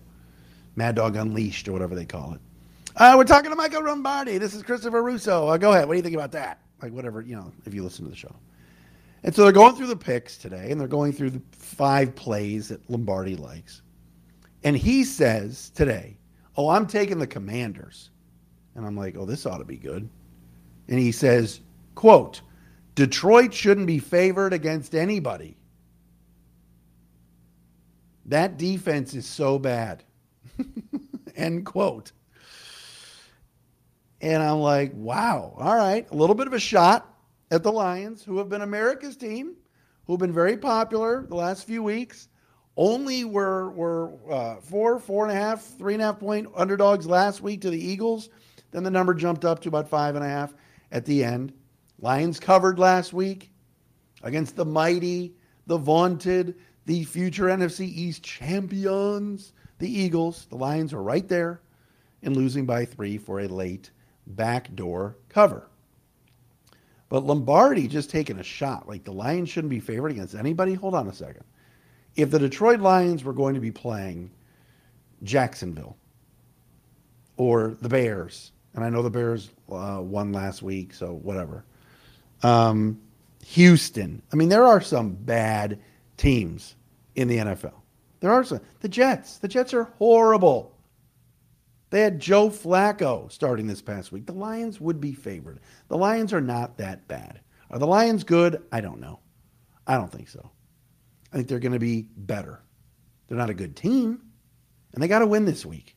Mad 0.76 0.94
Dog 0.94 1.16
Unleashed 1.16 1.68
or 1.68 1.72
whatever 1.72 1.94
they 1.94 2.04
call 2.04 2.34
it. 2.34 2.40
Uh, 2.96 3.14
we're 3.16 3.24
talking 3.24 3.50
to 3.50 3.56
Michael 3.56 3.84
Lombardi. 3.84 4.38
This 4.38 4.54
is 4.54 4.62
Christopher 4.62 5.02
Russo. 5.02 5.48
Uh, 5.48 5.56
go 5.56 5.72
ahead. 5.72 5.86
What 5.86 5.94
do 5.94 5.98
you 5.98 6.02
think 6.02 6.14
about 6.14 6.32
that? 6.32 6.60
Like 6.82 6.92
whatever 6.92 7.20
you 7.20 7.36
know, 7.36 7.52
if 7.64 7.74
you 7.74 7.82
listen 7.82 8.04
to 8.04 8.10
the 8.10 8.16
show. 8.16 8.34
And 9.22 9.34
so 9.34 9.44
they're 9.44 9.52
going 9.52 9.76
through 9.76 9.88
the 9.88 9.96
picks 9.96 10.38
today, 10.38 10.70
and 10.70 10.80
they're 10.80 10.88
going 10.88 11.12
through 11.12 11.30
the 11.30 11.42
five 11.52 12.14
plays 12.14 12.68
that 12.68 12.88
Lombardi 12.88 13.36
likes. 13.36 13.82
And 14.64 14.76
he 14.76 15.04
says 15.04 15.70
today, 15.70 16.16
"Oh, 16.56 16.68
I'm 16.68 16.86
taking 16.86 17.18
the 17.18 17.26
Commanders," 17.26 18.10
and 18.74 18.86
I'm 18.86 18.96
like, 18.96 19.16
"Oh, 19.16 19.26
this 19.26 19.46
ought 19.46 19.58
to 19.58 19.64
be 19.64 19.76
good." 19.76 20.08
And 20.88 20.98
he 20.98 21.12
says, 21.12 21.60
"Quote." 21.94 22.42
Detroit 22.96 23.54
shouldn't 23.54 23.86
be 23.86 23.98
favored 23.98 24.52
against 24.52 24.94
anybody. 24.94 25.56
That 28.26 28.58
defense 28.58 29.14
is 29.14 29.26
so 29.26 29.58
bad. 29.58 30.04
End 31.36 31.64
quote. 31.66 32.12
And 34.20 34.42
I'm 34.42 34.58
like, 34.58 34.92
wow, 34.94 35.54
all 35.58 35.76
right, 35.76 36.06
a 36.10 36.14
little 36.14 36.34
bit 36.34 36.46
of 36.46 36.52
a 36.52 36.60
shot 36.60 37.14
at 37.50 37.62
the 37.62 37.72
Lions, 37.72 38.22
who 38.22 38.38
have 38.38 38.48
been 38.48 38.62
America's 38.62 39.16
team, 39.16 39.56
who 40.04 40.12
have 40.12 40.20
been 40.20 40.32
very 40.32 40.56
popular 40.56 41.26
the 41.26 41.36
last 41.36 41.66
few 41.66 41.82
weeks. 41.82 42.28
Only 42.76 43.24
were 43.24 43.70
were 43.70 44.12
uh, 44.30 44.56
four, 44.56 44.98
four 44.98 45.26
and 45.26 45.36
a 45.36 45.40
half, 45.40 45.62
three 45.78 45.94
and 45.94 46.02
a 46.02 46.06
half 46.06 46.20
point 46.20 46.48
underdogs 46.54 47.06
last 47.06 47.40
week 47.40 47.62
to 47.62 47.70
the 47.70 47.82
Eagles. 47.82 48.28
Then 48.70 48.84
the 48.84 48.90
number 48.90 49.14
jumped 49.14 49.44
up 49.44 49.60
to 49.60 49.68
about 49.68 49.88
five 49.88 50.14
and 50.14 50.24
a 50.24 50.28
half 50.28 50.54
at 50.92 51.04
the 51.04 51.24
end. 51.24 51.52
Lions 51.98 52.38
covered 52.38 52.78
last 52.78 53.12
week 53.12 53.50
against 54.22 54.56
the 54.56 54.64
mighty, 54.64 55.34
the 55.66 55.76
vaunted, 55.76 56.54
the 56.86 57.04
future 57.04 57.44
NFC 57.44 57.80
East 57.80 58.22
champions, 58.22 59.52
the 59.80 59.90
Eagles. 59.90 60.46
The 60.50 60.56
Lions 60.56 60.92
are 60.92 61.02
right 61.02 61.26
there 61.26 61.60
in 62.22 62.34
losing 62.34 62.66
by 62.66 62.84
three 62.84 63.18
for 63.18 63.40
a 63.40 63.48
late 63.48 63.90
backdoor 64.26 65.16
cover. 65.28 65.68
But 67.08 67.24
Lombardi 67.24 67.88
just 67.88 68.08
taking 68.08 68.38
a 68.38 68.44
shot. 68.44 68.88
Like 68.88 69.04
the 69.04 69.12
Lions 69.12 69.48
shouldn't 69.48 69.70
be 69.70 69.80
favored 69.80 70.12
against 70.12 70.34
anybody. 70.34 70.74
Hold 70.74 70.94
on 70.94 71.08
a 71.08 71.12
second. 71.12 71.44
If 72.14 72.30
the 72.30 72.38
Detroit 72.38 72.80
Lions 72.80 73.24
were 73.24 73.32
going 73.32 73.54
to 73.54 73.60
be 73.60 73.72
playing 73.72 74.30
Jacksonville 75.22 75.96
or 77.36 77.76
the 77.80 77.88
Bears, 77.88 78.52
and 78.74 78.84
I 78.84 78.90
know 78.90 79.02
the 79.02 79.10
Bears 79.10 79.50
uh, 79.70 80.00
won 80.00 80.32
last 80.32 80.62
week, 80.62 80.94
so 80.94 81.14
whatever. 81.14 81.64
Um, 82.42 83.00
Houston. 83.44 84.22
I 84.32 84.36
mean, 84.36 84.48
there 84.48 84.66
are 84.66 84.80
some 84.80 85.12
bad 85.12 85.80
teams 86.16 86.76
in 87.16 87.26
the 87.26 87.38
NFL. 87.38 87.79
There 88.20 88.30
are 88.30 88.44
some. 88.44 88.60
The 88.80 88.88
Jets. 88.88 89.38
The 89.38 89.48
Jets 89.48 89.74
are 89.74 89.84
horrible. 89.98 90.76
They 91.90 92.00
had 92.02 92.20
Joe 92.20 92.48
Flacco 92.50 93.30
starting 93.32 93.66
this 93.66 93.82
past 93.82 94.12
week. 94.12 94.26
The 94.26 94.32
Lions 94.32 94.80
would 94.80 95.00
be 95.00 95.12
favored. 95.12 95.60
The 95.88 95.98
Lions 95.98 96.32
are 96.32 96.40
not 96.40 96.78
that 96.78 97.08
bad. 97.08 97.40
Are 97.70 97.78
the 97.78 97.86
Lions 97.86 98.22
good? 98.22 98.62
I 98.70 98.80
don't 98.80 99.00
know. 99.00 99.20
I 99.86 99.96
don't 99.96 100.10
think 100.10 100.28
so. 100.28 100.50
I 101.32 101.36
think 101.36 101.48
they're 101.48 101.58
going 101.58 101.72
to 101.72 101.78
be 101.78 102.06
better. 102.16 102.62
They're 103.26 103.38
not 103.38 103.50
a 103.50 103.54
good 103.54 103.76
team, 103.76 104.20
and 104.92 105.02
they 105.02 105.08
got 105.08 105.20
to 105.20 105.26
win 105.26 105.44
this 105.44 105.64
week. 105.64 105.96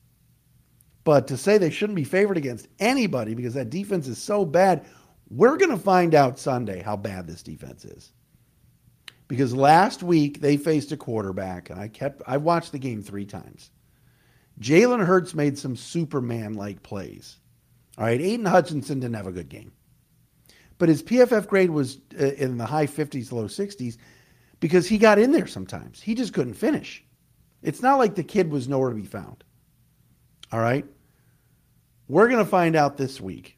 But 1.03 1.27
to 1.27 1.37
say 1.37 1.57
they 1.57 1.69
shouldn't 1.69 1.95
be 1.95 2.03
favored 2.03 2.37
against 2.37 2.67
anybody 2.79 3.33
because 3.33 3.55
that 3.55 3.69
defense 3.69 4.07
is 4.07 4.17
so 4.17 4.45
bad, 4.45 4.85
we're 5.29 5.57
going 5.57 5.71
to 5.71 5.77
find 5.77 6.15
out 6.15 6.39
Sunday 6.39 6.81
how 6.81 6.95
bad 6.95 7.27
this 7.27 7.43
defense 7.43 7.85
is. 7.85 8.13
Because 9.27 9.53
last 9.53 10.03
week 10.03 10.41
they 10.41 10.57
faced 10.57 10.91
a 10.91 10.97
quarterback, 10.97 11.69
and 11.69 11.79
I 11.79 11.87
kept 11.87 12.21
I 12.27 12.37
watched 12.37 12.71
the 12.71 12.79
game 12.79 13.01
three 13.01 13.25
times. 13.25 13.71
Jalen 14.59 15.05
Hurts 15.05 15.33
made 15.33 15.57
some 15.57 15.75
Superman 15.75 16.53
like 16.53 16.83
plays. 16.83 17.37
All 17.97 18.05
right, 18.05 18.21
Aidan 18.21 18.45
Hutchinson 18.45 18.99
didn't 18.99 19.15
have 19.15 19.27
a 19.27 19.31
good 19.31 19.49
game. 19.49 19.71
But 20.77 20.89
his 20.89 21.03
PFF 21.03 21.47
grade 21.47 21.69
was 21.69 21.99
uh, 22.19 22.25
in 22.25 22.57
the 22.57 22.65
high 22.65 22.87
50s, 22.87 23.31
low 23.31 23.45
60s 23.45 23.97
because 24.59 24.87
he 24.87 24.97
got 24.97 25.19
in 25.19 25.31
there 25.31 25.47
sometimes. 25.47 26.01
He 26.01 26.15
just 26.15 26.33
couldn't 26.33 26.55
finish. 26.55 27.03
It's 27.61 27.81
not 27.81 27.97
like 27.99 28.15
the 28.15 28.23
kid 28.23 28.51
was 28.51 28.67
nowhere 28.67 28.89
to 28.89 28.95
be 28.95 29.05
found. 29.05 29.43
All 30.51 30.59
right? 30.59 30.85
We're 32.07 32.27
going 32.27 32.43
to 32.43 32.49
find 32.49 32.75
out 32.75 32.97
this 32.97 33.21
week 33.21 33.57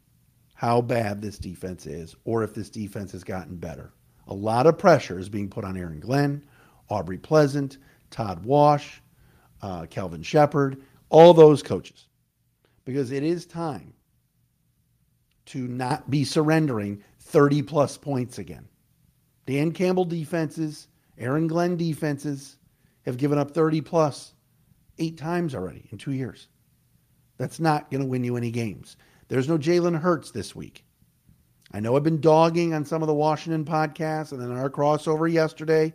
how 0.54 0.82
bad 0.82 1.22
this 1.22 1.38
defense 1.38 1.86
is 1.86 2.16
or 2.26 2.44
if 2.44 2.54
this 2.54 2.70
defense 2.70 3.12
has 3.14 3.24
gotten 3.24 3.56
better. 3.56 3.92
A 4.28 4.34
lot 4.34 4.68
of 4.68 4.78
pressure 4.78 5.20
is 5.20 5.30
being 5.30 5.50
put 5.50 5.64
on 5.64 5.78
Aaron 5.78 6.00
Glenn, 6.00 6.44
Aubrey 6.90 7.18
Pleasant, 7.18 7.78
Todd 8.10 8.44
Wash, 8.46 9.02
uh, 9.62 9.86
Kelvin 9.90 10.24
Sheppard, 10.24 10.82
all 11.10 11.34
those 11.34 11.62
coaches, 11.64 12.08
because 12.86 13.12
it 13.12 13.24
is 13.24 13.46
time 13.46 13.94
to 15.48 15.68
not 15.68 16.10
be 16.10 16.24
surrendering 16.24 17.04
30 17.20 17.62
plus 17.64 17.98
points 17.98 18.40
again. 18.40 18.68
Dan 19.46 19.72
Campbell 19.72 20.06
defenses, 20.06 20.88
Aaron 21.18 21.48
Glenn 21.48 21.78
defenses 21.78 22.58
have 23.06 23.18
given 23.18 23.38
up 23.38 23.52
30 23.52 23.82
plus 23.82 24.34
eight 24.98 25.18
times 25.18 25.54
already 25.54 25.88
in 25.92 25.98
two 25.98 26.12
years. 26.12 26.48
That's 27.38 27.60
not 27.60 27.92
going 27.92 28.02
to 28.02 28.08
win 28.08 28.24
you 28.24 28.38
any 28.38 28.52
games. 28.52 28.98
There's 29.28 29.50
no 29.50 29.58
Jalen 29.58 30.00
Hurts 30.00 30.32
this 30.32 30.56
week. 30.56 30.85
I 31.72 31.80
know 31.80 31.96
I've 31.96 32.04
been 32.04 32.22
dogging 32.22 32.74
on 32.74 32.86
some 32.86 33.02
of 33.02 33.08
the 33.08 33.14
Washington 33.14 33.66
podcasts 33.66 34.32
and 34.32 34.42
then 34.42 34.52
our 34.52 34.70
crossover 34.70 35.32
yesterday, 35.32 35.94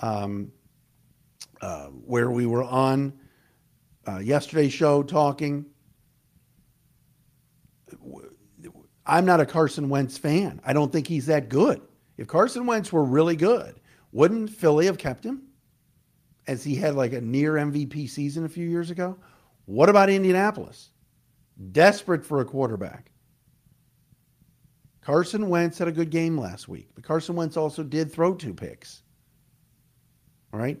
um, 0.00 0.52
uh, 1.60 1.86
where 1.86 2.30
we 2.30 2.46
were 2.46 2.64
on 2.64 3.12
uh, 4.06 4.18
yesterday's 4.18 4.72
show 4.72 5.02
talking. 5.02 5.66
I'm 9.06 9.24
not 9.24 9.40
a 9.40 9.46
Carson 9.46 9.88
Wentz 9.88 10.16
fan. 10.18 10.60
I 10.64 10.72
don't 10.72 10.92
think 10.92 11.06
he's 11.06 11.26
that 11.26 11.48
good. 11.48 11.80
If 12.16 12.28
Carson 12.28 12.66
Wentz 12.66 12.92
were 12.92 13.04
really 13.04 13.36
good, 13.36 13.80
wouldn't 14.12 14.50
Philly 14.50 14.86
have 14.86 14.98
kept 14.98 15.24
him? 15.24 15.42
As 16.46 16.64
he 16.64 16.74
had 16.74 16.94
like 16.94 17.12
a 17.12 17.20
near 17.20 17.54
MVP 17.54 18.08
season 18.08 18.44
a 18.44 18.48
few 18.48 18.68
years 18.68 18.90
ago? 18.90 19.16
What 19.66 19.88
about 19.88 20.10
Indianapolis? 20.10 20.90
Desperate 21.72 22.24
for 22.24 22.40
a 22.40 22.44
quarterback. 22.44 23.09
Carson 25.10 25.48
Wentz 25.48 25.76
had 25.76 25.88
a 25.88 25.92
good 25.92 26.10
game 26.10 26.38
last 26.38 26.68
week, 26.68 26.88
but 26.94 27.02
Carson 27.02 27.34
Wentz 27.34 27.56
also 27.56 27.82
did 27.82 28.12
throw 28.12 28.32
two 28.32 28.54
picks. 28.54 29.02
All 30.52 30.60
right? 30.60 30.78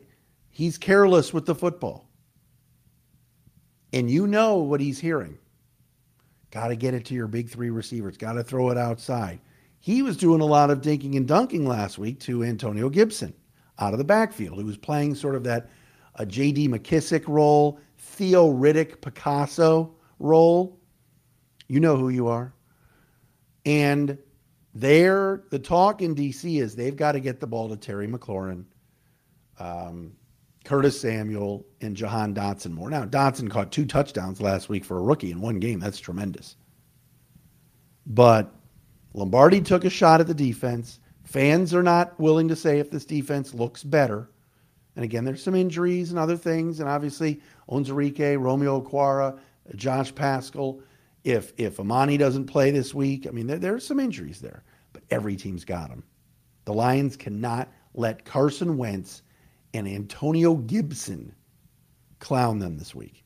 He's 0.50 0.78
careless 0.78 1.34
with 1.34 1.46
the 1.46 1.54
football. 1.56 2.08
And 3.92 4.08
you 4.08 4.28
know 4.28 4.58
what 4.58 4.80
he's 4.80 5.00
hearing. 5.00 5.36
Got 6.52 6.68
to 6.68 6.76
get 6.76 6.94
it 6.94 7.06
to 7.06 7.14
your 7.14 7.26
big 7.26 7.48
three 7.48 7.70
receivers, 7.70 8.16
got 8.16 8.34
to 8.34 8.44
throw 8.44 8.70
it 8.70 8.78
outside. 8.78 9.40
He 9.80 10.00
was 10.00 10.16
doing 10.16 10.42
a 10.42 10.46
lot 10.46 10.70
of 10.70 10.80
dinking 10.80 11.16
and 11.16 11.26
dunking 11.26 11.66
last 11.66 11.98
week 11.98 12.20
to 12.20 12.44
Antonio 12.44 12.88
Gibson 12.88 13.34
out 13.80 13.94
of 13.94 13.98
the 13.98 14.04
backfield, 14.04 14.58
who 14.58 14.64
was 14.64 14.78
playing 14.78 15.16
sort 15.16 15.34
of 15.34 15.42
that 15.42 15.64
uh, 15.64 16.22
a 16.22 16.26
J.D. 16.26 16.68
McKissic 16.68 17.26
role, 17.26 17.80
Theo 17.98 18.52
Riddick 18.52 19.00
Picasso 19.00 19.92
role. 20.20 20.78
You 21.66 21.80
know 21.80 21.96
who 21.96 22.10
you 22.10 22.28
are. 22.28 22.54
And 23.64 24.18
there, 24.74 25.44
the 25.50 25.58
talk 25.58 26.02
in 26.02 26.14
D.C. 26.14 26.58
is 26.58 26.76
they've 26.76 26.96
got 26.96 27.12
to 27.12 27.20
get 27.20 27.40
the 27.40 27.46
ball 27.46 27.68
to 27.68 27.76
Terry 27.76 28.06
McLaurin, 28.06 28.64
um, 29.58 30.12
Curtis 30.64 31.00
Samuel, 31.00 31.66
and 31.80 31.96
Jahan 31.96 32.34
Dotson 32.34 32.72
more. 32.72 32.90
Now, 32.90 33.04
Dotson 33.04 33.50
caught 33.50 33.72
two 33.72 33.84
touchdowns 33.84 34.40
last 34.40 34.68
week 34.68 34.84
for 34.84 34.98
a 34.98 35.02
rookie 35.02 35.32
in 35.32 35.40
one 35.40 35.58
game. 35.58 35.80
That's 35.80 35.98
tremendous. 35.98 36.56
But 38.06 38.52
Lombardi 39.12 39.60
took 39.60 39.84
a 39.84 39.90
shot 39.90 40.20
at 40.20 40.26
the 40.26 40.34
defense. 40.34 41.00
Fans 41.24 41.74
are 41.74 41.82
not 41.82 42.18
willing 42.18 42.48
to 42.48 42.56
say 42.56 42.78
if 42.78 42.90
this 42.90 43.04
defense 43.04 43.54
looks 43.54 43.82
better. 43.84 44.30
And 44.96 45.04
again, 45.04 45.24
there's 45.24 45.42
some 45.42 45.54
injuries 45.54 46.10
and 46.10 46.18
other 46.18 46.36
things. 46.36 46.80
And 46.80 46.88
obviously, 46.88 47.40
Onwuzurike, 47.68 48.40
Romeo 48.40 48.80
Okwara, 48.80 49.38
Josh 49.76 50.14
Paschal. 50.14 50.82
If 51.24 51.52
if 51.56 51.78
Amani 51.78 52.16
doesn't 52.16 52.46
play 52.46 52.70
this 52.70 52.94
week, 52.94 53.26
I 53.26 53.30
mean, 53.30 53.46
there, 53.46 53.58
there 53.58 53.74
are 53.74 53.80
some 53.80 54.00
injuries 54.00 54.40
there. 54.40 54.64
But 54.92 55.02
every 55.10 55.36
team's 55.36 55.64
got 55.64 55.90
them. 55.90 56.02
The 56.64 56.72
Lions 56.72 57.16
cannot 57.16 57.72
let 57.94 58.24
Carson 58.24 58.76
Wentz 58.76 59.22
and 59.74 59.86
Antonio 59.86 60.54
Gibson 60.54 61.34
clown 62.18 62.58
them 62.58 62.76
this 62.76 62.94
week. 62.94 63.24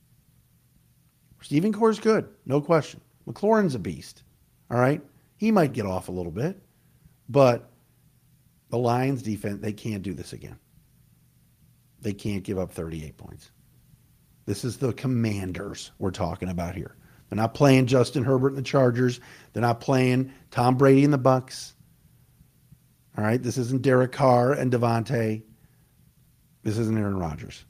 Stephen 1.41 1.73
Core's 1.73 1.99
good, 1.99 2.27
no 2.45 2.59
question. 2.59 3.01
McLaurin's 3.27 3.75
a 3.75 3.79
beast. 3.79 4.23
All 4.71 4.79
right. 4.79 5.01
He 5.37 5.51
might 5.51 5.73
get 5.73 5.85
off 5.85 6.07
a 6.07 6.11
little 6.11 6.31
bit, 6.31 6.59
but 7.29 7.71
the 8.69 8.77
Lions 8.77 9.21
defense, 9.21 9.61
they 9.61 9.73
can't 9.73 10.01
do 10.01 10.13
this 10.13 10.33
again. 10.33 10.57
They 12.01 12.13
can't 12.13 12.43
give 12.43 12.57
up 12.57 12.71
38 12.71 13.17
points. 13.17 13.51
This 14.45 14.63
is 14.63 14.77
the 14.77 14.93
commanders 14.93 15.91
we're 15.97 16.11
talking 16.11 16.49
about 16.49 16.75
here. 16.75 16.95
They're 17.29 17.37
not 17.37 17.53
playing 17.53 17.87
Justin 17.87 18.23
Herbert 18.23 18.49
and 18.49 18.57
the 18.57 18.61
Chargers. 18.61 19.19
They're 19.53 19.61
not 19.61 19.81
playing 19.81 20.31
Tom 20.51 20.77
Brady 20.77 21.03
and 21.03 21.13
the 21.13 21.19
Bucs. 21.19 21.73
All 23.17 23.23
right, 23.23 23.41
this 23.41 23.57
isn't 23.57 23.81
Derek 23.81 24.11
Carr 24.11 24.53
and 24.53 24.71
Davante. 24.71 25.43
This 26.63 26.77
isn't 26.77 26.97
Aaron 26.97 27.17
Rodgers. 27.17 27.63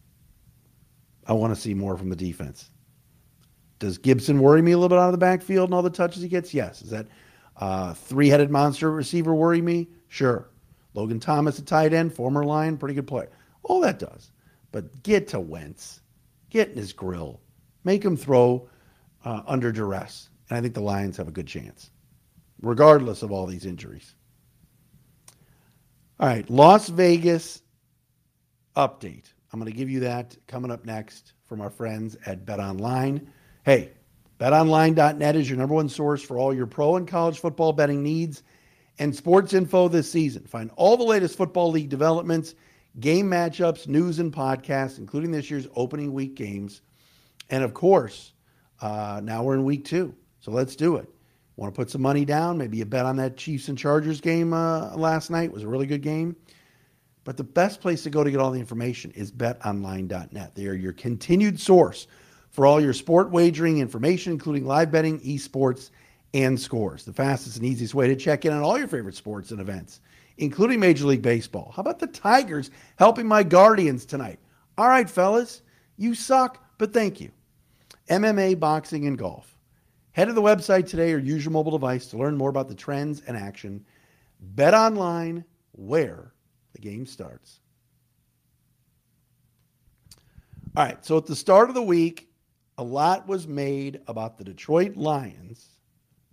I 1.28 1.34
want 1.34 1.54
to 1.54 1.60
see 1.60 1.74
more 1.74 1.98
from 1.98 2.10
the 2.10 2.16
defense. 2.16 2.70
Does 3.80 3.98
Gibson 3.98 4.40
worry 4.40 4.62
me 4.62 4.72
a 4.72 4.78
little 4.78 4.90
bit 4.90 5.00
out 5.00 5.08
of 5.08 5.12
the 5.12 5.18
backfield 5.18 5.70
and 5.70 5.74
all 5.74 5.82
the 5.82 5.90
touches 5.90 6.22
he 6.22 6.30
gets? 6.30 6.54
Yes. 6.54 6.82
Is 6.82 6.92
that 6.92 7.08
uh, 7.58 7.94
three 7.94 8.30
headed 8.30 8.50
monster 8.50 8.92
receiver 8.92 9.34
worry 9.34 9.62
me? 9.62 9.90
Sure. 10.08 10.50
Logan 10.94 11.20
Thomas, 11.20 11.60
a 11.60 11.62
tight 11.62 11.94
end, 11.94 12.14
former 12.14 12.46
line, 12.46 12.78
pretty 12.78 12.96
good 12.96 13.08
player. 13.08 13.30
All 13.64 13.82
that 13.82 14.00
does. 14.00 14.32
But 14.72 15.04
get 15.04 15.28
to 15.30 15.40
Wentz. 15.40 16.02
Get 16.50 16.70
in 16.70 16.78
his 16.78 16.94
grill. 16.94 17.42
Make 17.84 18.04
him 18.04 18.16
throw 18.16 18.70
uh, 19.26 19.42
under 19.48 19.72
duress. 19.72 20.30
And 20.50 20.58
I 20.58 20.62
think 20.62 20.76
the 20.76 20.82
Lions 20.82 21.18
have 21.18 21.28
a 21.28 21.32
good 21.32 21.48
chance, 21.48 21.90
regardless 22.62 23.24
of 23.24 23.32
all 23.32 23.48
these 23.48 23.66
injuries. 23.66 24.16
All 26.20 26.28
right, 26.28 26.50
Las 26.50 26.88
Vegas 26.88 27.62
update. 28.78 29.34
I'm 29.52 29.60
going 29.60 29.72
to 29.72 29.78
give 29.78 29.90
you 29.90 30.02
that 30.02 30.38
coming 30.48 30.72
up 30.72 30.86
next 30.86 31.34
from 31.46 31.62
our 31.62 31.70
friends 31.70 32.16
at 32.26 32.46
Bet 32.46 32.60
Online. 32.60 33.32
Hey, 33.64 33.92
BetOnline.net 34.40 35.36
is 35.36 35.50
your 35.50 35.58
number 35.58 35.76
one 35.76 35.90
source 35.90 36.22
for 36.22 36.38
all 36.38 36.54
your 36.54 36.68
pro 36.68 36.98
and 36.98 37.08
college 37.08 37.40
football 37.40 37.74
betting 37.74 38.04
needs 38.04 38.44
and 39.00 39.16
sports 39.16 39.54
info 39.54 39.88
this 39.88 40.12
season. 40.12 40.46
Find 40.46 40.72
all 40.76 40.98
the 40.98 41.04
latest 41.04 41.38
football 41.38 41.72
league 41.72 41.90
developments, 41.90 42.56
game 43.00 43.30
matchups, 43.30 43.88
news, 43.88 44.20
and 44.20 44.34
podcasts, 44.34 44.98
including 44.98 45.32
this 45.32 45.50
year's 45.50 45.68
opening 45.76 46.14
week 46.14 46.36
games. 46.36 46.82
And 47.50 47.64
of 47.64 47.74
course, 47.74 48.34
uh, 48.82 49.22
now 49.24 49.44
we're 49.44 49.56
in 49.56 49.64
week 49.64 49.86
two, 49.86 50.14
so 50.40 50.52
let's 50.52 50.76
do 50.76 50.98
it. 50.98 51.10
Want 51.58 51.74
to 51.74 51.78
put 51.78 51.90
some 51.90 52.02
money 52.02 52.26
down? 52.26 52.58
Maybe 52.58 52.78
you 52.78 52.86
bet 52.86 53.06
on 53.06 53.16
that 53.18 53.38
Chiefs 53.38 53.70
and 53.70 53.78
Chargers 53.78 54.20
game 54.20 54.54
uh, 54.54 54.96
last 54.96 55.30
night. 55.30 55.46
It 55.46 55.54
was 55.54 55.64
a 55.64 55.68
really 55.68 55.86
good 55.86 56.02
game. 56.02 56.36
But 57.24 57.38
the 57.38 57.44
best 57.44 57.82
place 57.82 58.04
to 58.04 58.10
go 58.10 58.24
to 58.24 58.30
get 58.30 58.40
all 58.40 58.52
the 58.52 58.60
information 58.60 59.12
is 59.12 59.32
betonline.net. 59.32 60.54
They 60.54 60.68
are 60.68 60.74
your 60.74 60.94
continued 60.94 61.60
source 61.60 62.08
for 62.52 62.66
all 62.66 62.80
your 62.80 62.94
sport 62.94 63.32
wagering 63.32 63.80
information, 63.80 64.34
including 64.34 64.66
live 64.66 64.92
betting, 64.92 65.20
esports, 65.22 65.92
and 66.34 66.60
scores. 66.60 67.04
The 67.04 67.14
fastest 67.14 67.58
and 67.58 67.66
easiest 67.66 67.96
way 67.96 68.08
to 68.08 68.16
check 68.16 68.46
in 68.46 68.54
on 68.54 68.62
all 68.62 68.78
your 68.78 68.88
favorite 68.88 69.16
sports 69.16 69.52
and 69.52 69.60
events, 69.60 70.02
including 70.38 70.80
Major 70.80 71.06
League 71.06 71.22
Baseball. 71.22 71.72
How 71.76 71.82
about 71.82 72.00
the 72.00 72.08
Tigers 72.08 72.70
helping 72.98 73.26
my 73.26 73.42
Guardians 73.42 74.06
tonight? 74.06 74.40
All 74.78 74.90
right, 74.90 75.10
fellas, 75.10 75.64
you 75.98 76.14
suck, 76.14 76.64
but 76.78 76.94
thank 76.94 77.22
you. 77.22 77.32
MMA, 78.10 78.60
boxing, 78.60 79.08
and 79.08 79.18
golf. 79.18 79.58
Head 80.12 80.26
to 80.26 80.34
the 80.34 80.42
website 80.42 80.88
today 80.88 81.12
or 81.12 81.18
use 81.18 81.44
your 81.44 81.52
mobile 81.52 81.72
device 81.72 82.08
to 82.08 82.18
learn 82.18 82.38
more 82.38 82.50
about 82.50 82.68
the 82.68 82.76
trends 82.76 83.22
and 83.28 83.36
action. 83.36 83.86
Bet 84.40 84.74
online 84.74 85.44
where 85.74 86.34
the 86.74 86.80
game 86.80 87.06
starts. 87.06 87.60
All 90.78 90.84
right, 90.84 91.04
so 91.06 91.18
at 91.18 91.26
the 91.26 91.36
start 91.36 91.70
of 91.70 91.76
the 91.76 91.82
week, 91.82 92.30
a 92.78 92.84
lot 92.84 93.28
was 93.28 93.48
made 93.48 94.02
about 94.08 94.38
the 94.38 94.44
Detroit 94.44 94.98
Lions 94.98 95.70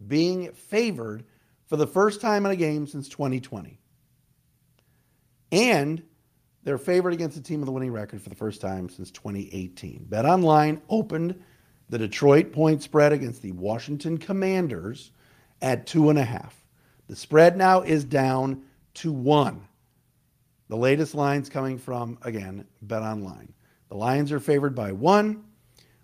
being 0.09 0.53
favored 0.53 1.25
for 1.67 1.77
the 1.77 1.87
first 1.87 2.21
time 2.21 2.45
in 2.45 2.53
a 2.53 2.57
game 2.57 2.87
since 2.87 3.09
2020. 3.09 3.79
And 5.53 6.03
they're 6.65 6.79
favored 6.79 7.13
against 7.13 7.37
a 7.37 7.43
team 7.43 7.61
with 7.61 7.69
a 7.69 7.73
winning 7.73 7.93
record 7.93 8.21
for 8.21 8.29
the 8.29 8.35
first 8.35 8.61
time 8.61 8.89
since 8.89 9.11
2018. 9.11 10.07
Bet 10.09 10.25
Online 10.25 10.81
opened 10.89 11.41
the 11.93 11.99
Detroit 11.99 12.53
point 12.53 12.83
spread 12.83 13.13
against 13.13 13.43
the 13.43 13.53
Washington 13.53 14.17
Commanders 14.17 15.11
at 15.61 15.87
two 15.87 16.09
and 16.09 16.19
a 16.19 16.25
half. 16.25 16.57
The 17.07 17.15
spread 17.15 17.55
now 17.55 17.83
is 17.83 18.03
down 18.03 18.63
to 18.95 19.13
one. 19.13 19.69
The 20.69 20.77
latest 20.79 21.15
lines 21.15 21.51
coming 21.51 21.77
from, 21.77 22.17
again, 22.23 22.67
Bet 22.81 23.03
Online. 23.03 23.53
The 23.91 23.97
Lions 23.97 24.33
are 24.33 24.41
favored 24.41 24.75
by 24.75 24.93
one 24.93 25.45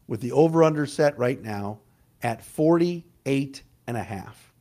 with 0.06 0.20
the 0.20 0.32
over 0.32 0.62
under 0.62 0.84
set 0.84 1.18
right 1.18 1.42
now 1.42 1.78
at 2.22 2.44
48 2.44 3.62
and 3.86 3.96
a 3.96 4.02
half. 4.02 4.52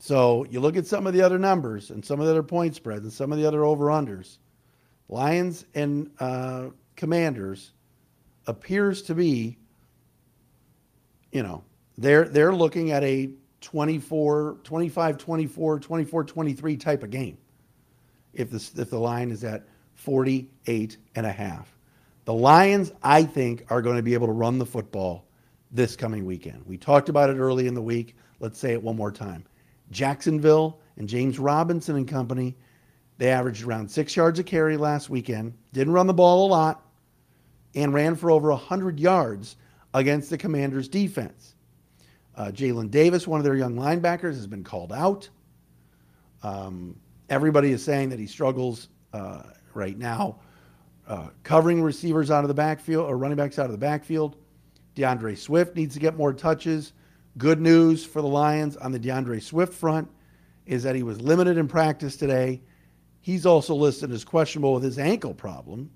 So 0.00 0.46
you 0.50 0.58
look 0.58 0.76
at 0.76 0.88
some 0.88 1.06
of 1.06 1.12
the 1.12 1.22
other 1.22 1.38
numbers 1.38 1.90
and 1.90 2.04
some 2.04 2.18
of 2.18 2.26
the 2.26 2.32
other 2.32 2.42
point 2.42 2.74
spreads 2.74 3.04
and 3.04 3.12
some 3.12 3.30
of 3.30 3.38
the 3.38 3.46
other 3.46 3.64
over 3.64 3.84
unders. 3.84 4.38
Lions 5.08 5.64
and 5.76 6.10
uh, 6.18 6.70
Commanders 6.96 7.70
appears 8.50 9.02
to 9.02 9.14
be, 9.14 9.56
you 11.32 11.42
know, 11.42 11.62
they're 11.96 12.28
they're 12.28 12.54
looking 12.54 12.90
at 12.90 13.02
a 13.04 13.30
24, 13.60 14.58
25, 14.64 15.18
24, 15.18 15.80
24, 15.80 16.24
23 16.24 16.76
type 16.76 17.02
of 17.02 17.10
game. 17.10 17.38
If 18.34 18.50
the 18.50 18.82
if 18.82 18.90
the 18.90 18.98
line 18.98 19.30
is 19.30 19.44
at 19.44 19.66
48 19.94 20.96
and 21.14 21.26
a 21.26 21.32
half. 21.32 21.76
The 22.24 22.34
Lions, 22.34 22.92
I 23.02 23.22
think, 23.22 23.64
are 23.70 23.82
going 23.82 23.96
to 23.96 24.02
be 24.02 24.14
able 24.14 24.26
to 24.28 24.32
run 24.32 24.58
the 24.58 24.66
football 24.66 25.26
this 25.70 25.96
coming 25.96 26.24
weekend. 26.24 26.64
We 26.66 26.76
talked 26.76 27.08
about 27.08 27.30
it 27.30 27.36
early 27.36 27.66
in 27.66 27.74
the 27.74 27.82
week. 27.82 28.16
Let's 28.40 28.58
say 28.58 28.72
it 28.72 28.82
one 28.82 28.96
more 28.96 29.12
time. 29.12 29.44
Jacksonville 29.90 30.80
and 30.96 31.08
James 31.08 31.38
Robinson 31.38 31.96
and 31.96 32.08
company, 32.08 32.56
they 33.18 33.30
averaged 33.30 33.64
around 33.64 33.90
six 33.90 34.16
yards 34.16 34.38
a 34.38 34.44
carry 34.44 34.76
last 34.76 35.10
weekend. 35.10 35.54
Didn't 35.72 35.92
run 35.92 36.06
the 36.06 36.14
ball 36.14 36.46
a 36.46 36.48
lot 36.48 36.89
and 37.74 37.94
ran 37.94 38.16
for 38.16 38.30
over 38.30 38.50
100 38.50 38.98
yards 38.98 39.56
against 39.94 40.30
the 40.30 40.38
Commanders' 40.38 40.88
defense. 40.88 41.54
Uh, 42.36 42.46
Jalen 42.46 42.90
Davis, 42.90 43.26
one 43.26 43.38
of 43.38 43.44
their 43.44 43.56
young 43.56 43.74
linebackers, 43.74 44.34
has 44.34 44.46
been 44.46 44.64
called 44.64 44.92
out. 44.92 45.28
Um, 46.42 46.96
everybody 47.28 47.72
is 47.72 47.84
saying 47.84 48.10
that 48.10 48.18
he 48.18 48.26
struggles 48.26 48.88
uh, 49.12 49.42
right 49.74 49.98
now 49.98 50.38
uh, 51.06 51.28
covering 51.42 51.82
receivers 51.82 52.30
out 52.30 52.44
of 52.44 52.48
the 52.48 52.54
backfield 52.54 53.06
or 53.08 53.18
running 53.18 53.36
backs 53.36 53.58
out 53.58 53.66
of 53.66 53.72
the 53.72 53.78
backfield. 53.78 54.36
DeAndre 54.94 55.36
Swift 55.36 55.76
needs 55.76 55.94
to 55.94 56.00
get 56.00 56.16
more 56.16 56.32
touches 56.32 56.92
Good 57.38 57.60
news 57.60 58.04
for 58.04 58.20
the 58.20 58.28
Lions 58.28 58.76
on 58.76 58.90
the 58.92 58.98
DeAndre 58.98 59.40
Swift 59.40 59.72
front 59.72 60.10
is 60.66 60.82
that 60.82 60.96
he 60.96 61.02
was 61.02 61.20
limited 61.20 61.58
in 61.58 61.68
practice 61.68 62.16
today. 62.16 62.60
He's 63.20 63.46
also 63.46 63.74
listed 63.74 64.10
as 64.10 64.24
questionable 64.24 64.74
with 64.74 64.82
his 64.82 64.98
ankle 64.98 65.32
problem, 65.32 65.90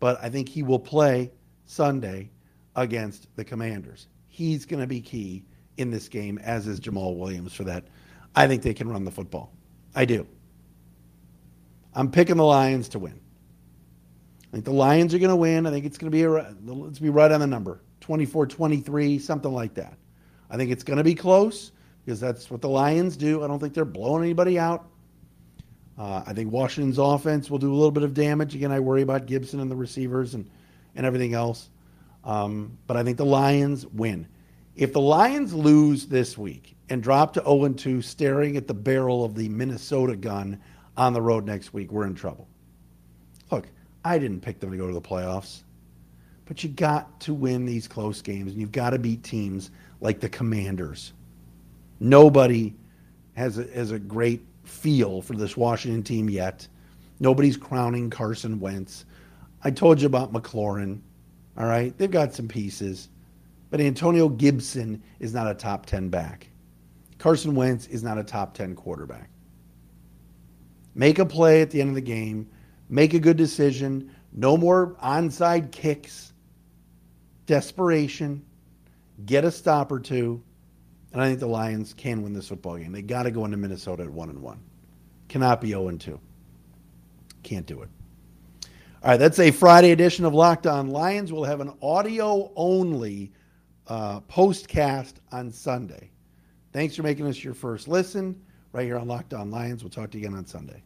but 0.00 0.18
I 0.22 0.28
think 0.28 0.48
he 0.48 0.62
will 0.62 0.78
play 0.78 1.32
Sunday 1.66 2.30
against 2.76 3.34
the 3.36 3.44
Commanders. 3.44 4.08
He's 4.28 4.64
going 4.64 4.80
to 4.80 4.86
be 4.86 5.00
key 5.00 5.44
in 5.76 5.90
this 5.90 6.08
game, 6.08 6.38
as 6.38 6.66
is 6.66 6.80
Jamaal 6.80 7.16
Williams 7.16 7.54
for 7.54 7.64
that. 7.64 7.84
I 8.34 8.46
think 8.46 8.62
they 8.62 8.74
can 8.74 8.88
run 8.88 9.04
the 9.04 9.10
football. 9.10 9.52
I 9.94 10.04
do. 10.04 10.26
I'm 11.94 12.10
picking 12.10 12.36
the 12.36 12.44
Lions 12.44 12.88
to 12.90 12.98
win. 12.98 13.18
I 14.48 14.50
think 14.52 14.64
the 14.64 14.72
Lions 14.72 15.14
are 15.14 15.18
going 15.18 15.30
to 15.30 15.36
win. 15.36 15.66
I 15.66 15.70
think 15.70 15.84
it's 15.84 15.98
going 15.98 16.10
to 16.10 16.16
be 16.16 16.22
a, 16.22 16.54
let's 16.64 16.98
be 16.98 17.10
right 17.10 17.30
on 17.30 17.40
the 17.40 17.46
number 17.46 17.80
24 18.00 18.46
23, 18.46 19.18
something 19.18 19.52
like 19.52 19.74
that. 19.74 19.98
I 20.50 20.56
think 20.56 20.70
it's 20.70 20.84
going 20.84 20.96
to 20.96 21.04
be 21.04 21.14
close 21.14 21.72
because 22.04 22.20
that's 22.20 22.50
what 22.50 22.62
the 22.62 22.68
Lions 22.68 23.16
do. 23.16 23.42
I 23.42 23.46
don't 23.46 23.58
think 23.58 23.74
they're 23.74 23.84
blowing 23.84 24.22
anybody 24.22 24.58
out. 24.58 24.88
Uh, 25.98 26.22
I 26.24 26.32
think 26.32 26.52
Washington's 26.52 26.98
offense 26.98 27.50
will 27.50 27.58
do 27.58 27.72
a 27.72 27.74
little 27.74 27.90
bit 27.90 28.04
of 28.04 28.14
damage. 28.14 28.54
Again, 28.54 28.70
I 28.70 28.78
worry 28.78 29.02
about 29.02 29.26
Gibson 29.26 29.58
and 29.58 29.70
the 29.70 29.76
receivers 29.76 30.34
and, 30.34 30.48
and 30.94 31.04
everything 31.04 31.34
else. 31.34 31.68
Um, 32.24 32.78
but 32.86 32.96
I 32.96 33.02
think 33.02 33.16
the 33.16 33.26
Lions 33.26 33.84
win. 33.86 34.28
If 34.76 34.92
the 34.92 35.00
Lions 35.00 35.52
lose 35.52 36.06
this 36.06 36.38
week 36.38 36.76
and 36.88 37.02
drop 37.02 37.32
to 37.32 37.42
0 37.42 37.70
2, 37.70 38.00
staring 38.00 38.56
at 38.56 38.68
the 38.68 38.74
barrel 38.74 39.24
of 39.24 39.34
the 39.34 39.48
Minnesota 39.48 40.14
gun 40.14 40.60
on 40.96 41.14
the 41.14 41.20
road 41.20 41.44
next 41.44 41.72
week, 41.72 41.90
we're 41.90 42.06
in 42.06 42.14
trouble. 42.14 42.46
Look, 43.50 43.68
I 44.04 44.18
didn't 44.18 44.40
pick 44.40 44.60
them 44.60 44.70
to 44.70 44.76
go 44.76 44.86
to 44.86 44.92
the 44.92 45.00
playoffs, 45.00 45.62
but 46.44 46.62
you 46.62 46.68
got 46.68 47.20
to 47.22 47.34
win 47.34 47.66
these 47.66 47.88
close 47.88 48.22
games, 48.22 48.52
and 48.52 48.60
you've 48.60 48.70
got 48.70 48.90
to 48.90 49.00
beat 49.00 49.24
teams 49.24 49.72
like 50.00 50.20
the 50.20 50.28
Commanders. 50.28 51.12
Nobody 51.98 52.74
has 53.34 53.58
a, 53.58 53.64
has 53.64 53.90
a 53.90 53.98
great 53.98 54.42
feel 54.68 55.22
for 55.22 55.34
this 55.34 55.56
Washington 55.56 56.02
team 56.02 56.28
yet. 56.28 56.66
Nobody's 57.20 57.56
crowning 57.56 58.10
Carson 58.10 58.60
Wentz. 58.60 59.04
I 59.62 59.70
told 59.70 60.00
you 60.00 60.06
about 60.06 60.32
McLaurin. 60.32 61.00
All 61.56 61.66
right, 61.66 61.96
they've 61.98 62.10
got 62.10 62.34
some 62.34 62.46
pieces, 62.46 63.08
but 63.70 63.80
Antonio 63.80 64.28
Gibson 64.28 65.02
is 65.18 65.34
not 65.34 65.50
a 65.50 65.54
top 65.54 65.86
10 65.86 66.08
back. 66.08 66.48
Carson 67.18 67.54
Wentz 67.54 67.86
is 67.88 68.04
not 68.04 68.18
a 68.18 68.22
top 68.22 68.54
10 68.54 68.76
quarterback. 68.76 69.28
Make 70.94 71.18
a 71.18 71.26
play 71.26 71.62
at 71.62 71.70
the 71.70 71.80
end 71.80 71.90
of 71.90 71.94
the 71.96 72.00
game, 72.00 72.48
make 72.88 73.14
a 73.14 73.18
good 73.18 73.36
decision, 73.36 74.14
no 74.32 74.56
more 74.56 74.96
onside 75.02 75.72
kicks, 75.72 76.32
desperation, 77.46 78.44
get 79.26 79.44
a 79.44 79.50
stop 79.50 79.90
or 79.90 79.98
two, 79.98 80.42
and 81.12 81.22
I 81.22 81.28
think 81.28 81.40
the 81.40 81.46
Lions 81.46 81.94
can 81.94 82.22
win 82.22 82.32
this 82.32 82.48
football 82.48 82.76
game. 82.76 82.92
They 82.92 83.02
got 83.02 83.24
to 83.24 83.30
go 83.30 83.44
into 83.44 83.56
Minnesota 83.56 84.04
at 84.04 84.10
1 84.10 84.30
and 84.30 84.42
1. 84.42 84.60
Cannot 85.28 85.60
be 85.60 85.68
0 85.68 85.88
and 85.88 86.00
2. 86.00 86.20
Can't 87.42 87.66
do 87.66 87.82
it. 87.82 87.88
All 89.02 89.10
right, 89.10 89.16
that's 89.16 89.38
a 89.38 89.50
Friday 89.50 89.92
edition 89.92 90.24
of 90.24 90.34
Locked 90.34 90.66
On 90.66 90.88
Lions. 90.88 91.32
We'll 91.32 91.44
have 91.44 91.60
an 91.60 91.72
audio 91.80 92.52
only 92.56 93.32
uh, 93.86 94.20
postcast 94.22 95.14
on 95.32 95.50
Sunday. 95.50 96.10
Thanks 96.72 96.96
for 96.96 97.02
making 97.02 97.26
us 97.26 97.42
your 97.42 97.54
first 97.54 97.88
listen 97.88 98.40
right 98.72 98.84
here 98.84 98.98
on 98.98 99.08
Locked 99.08 99.34
On 99.34 99.50
Lions. 99.50 99.82
We'll 99.82 99.90
talk 99.90 100.10
to 100.10 100.18
you 100.18 100.26
again 100.26 100.36
on 100.36 100.46
Sunday. 100.46 100.82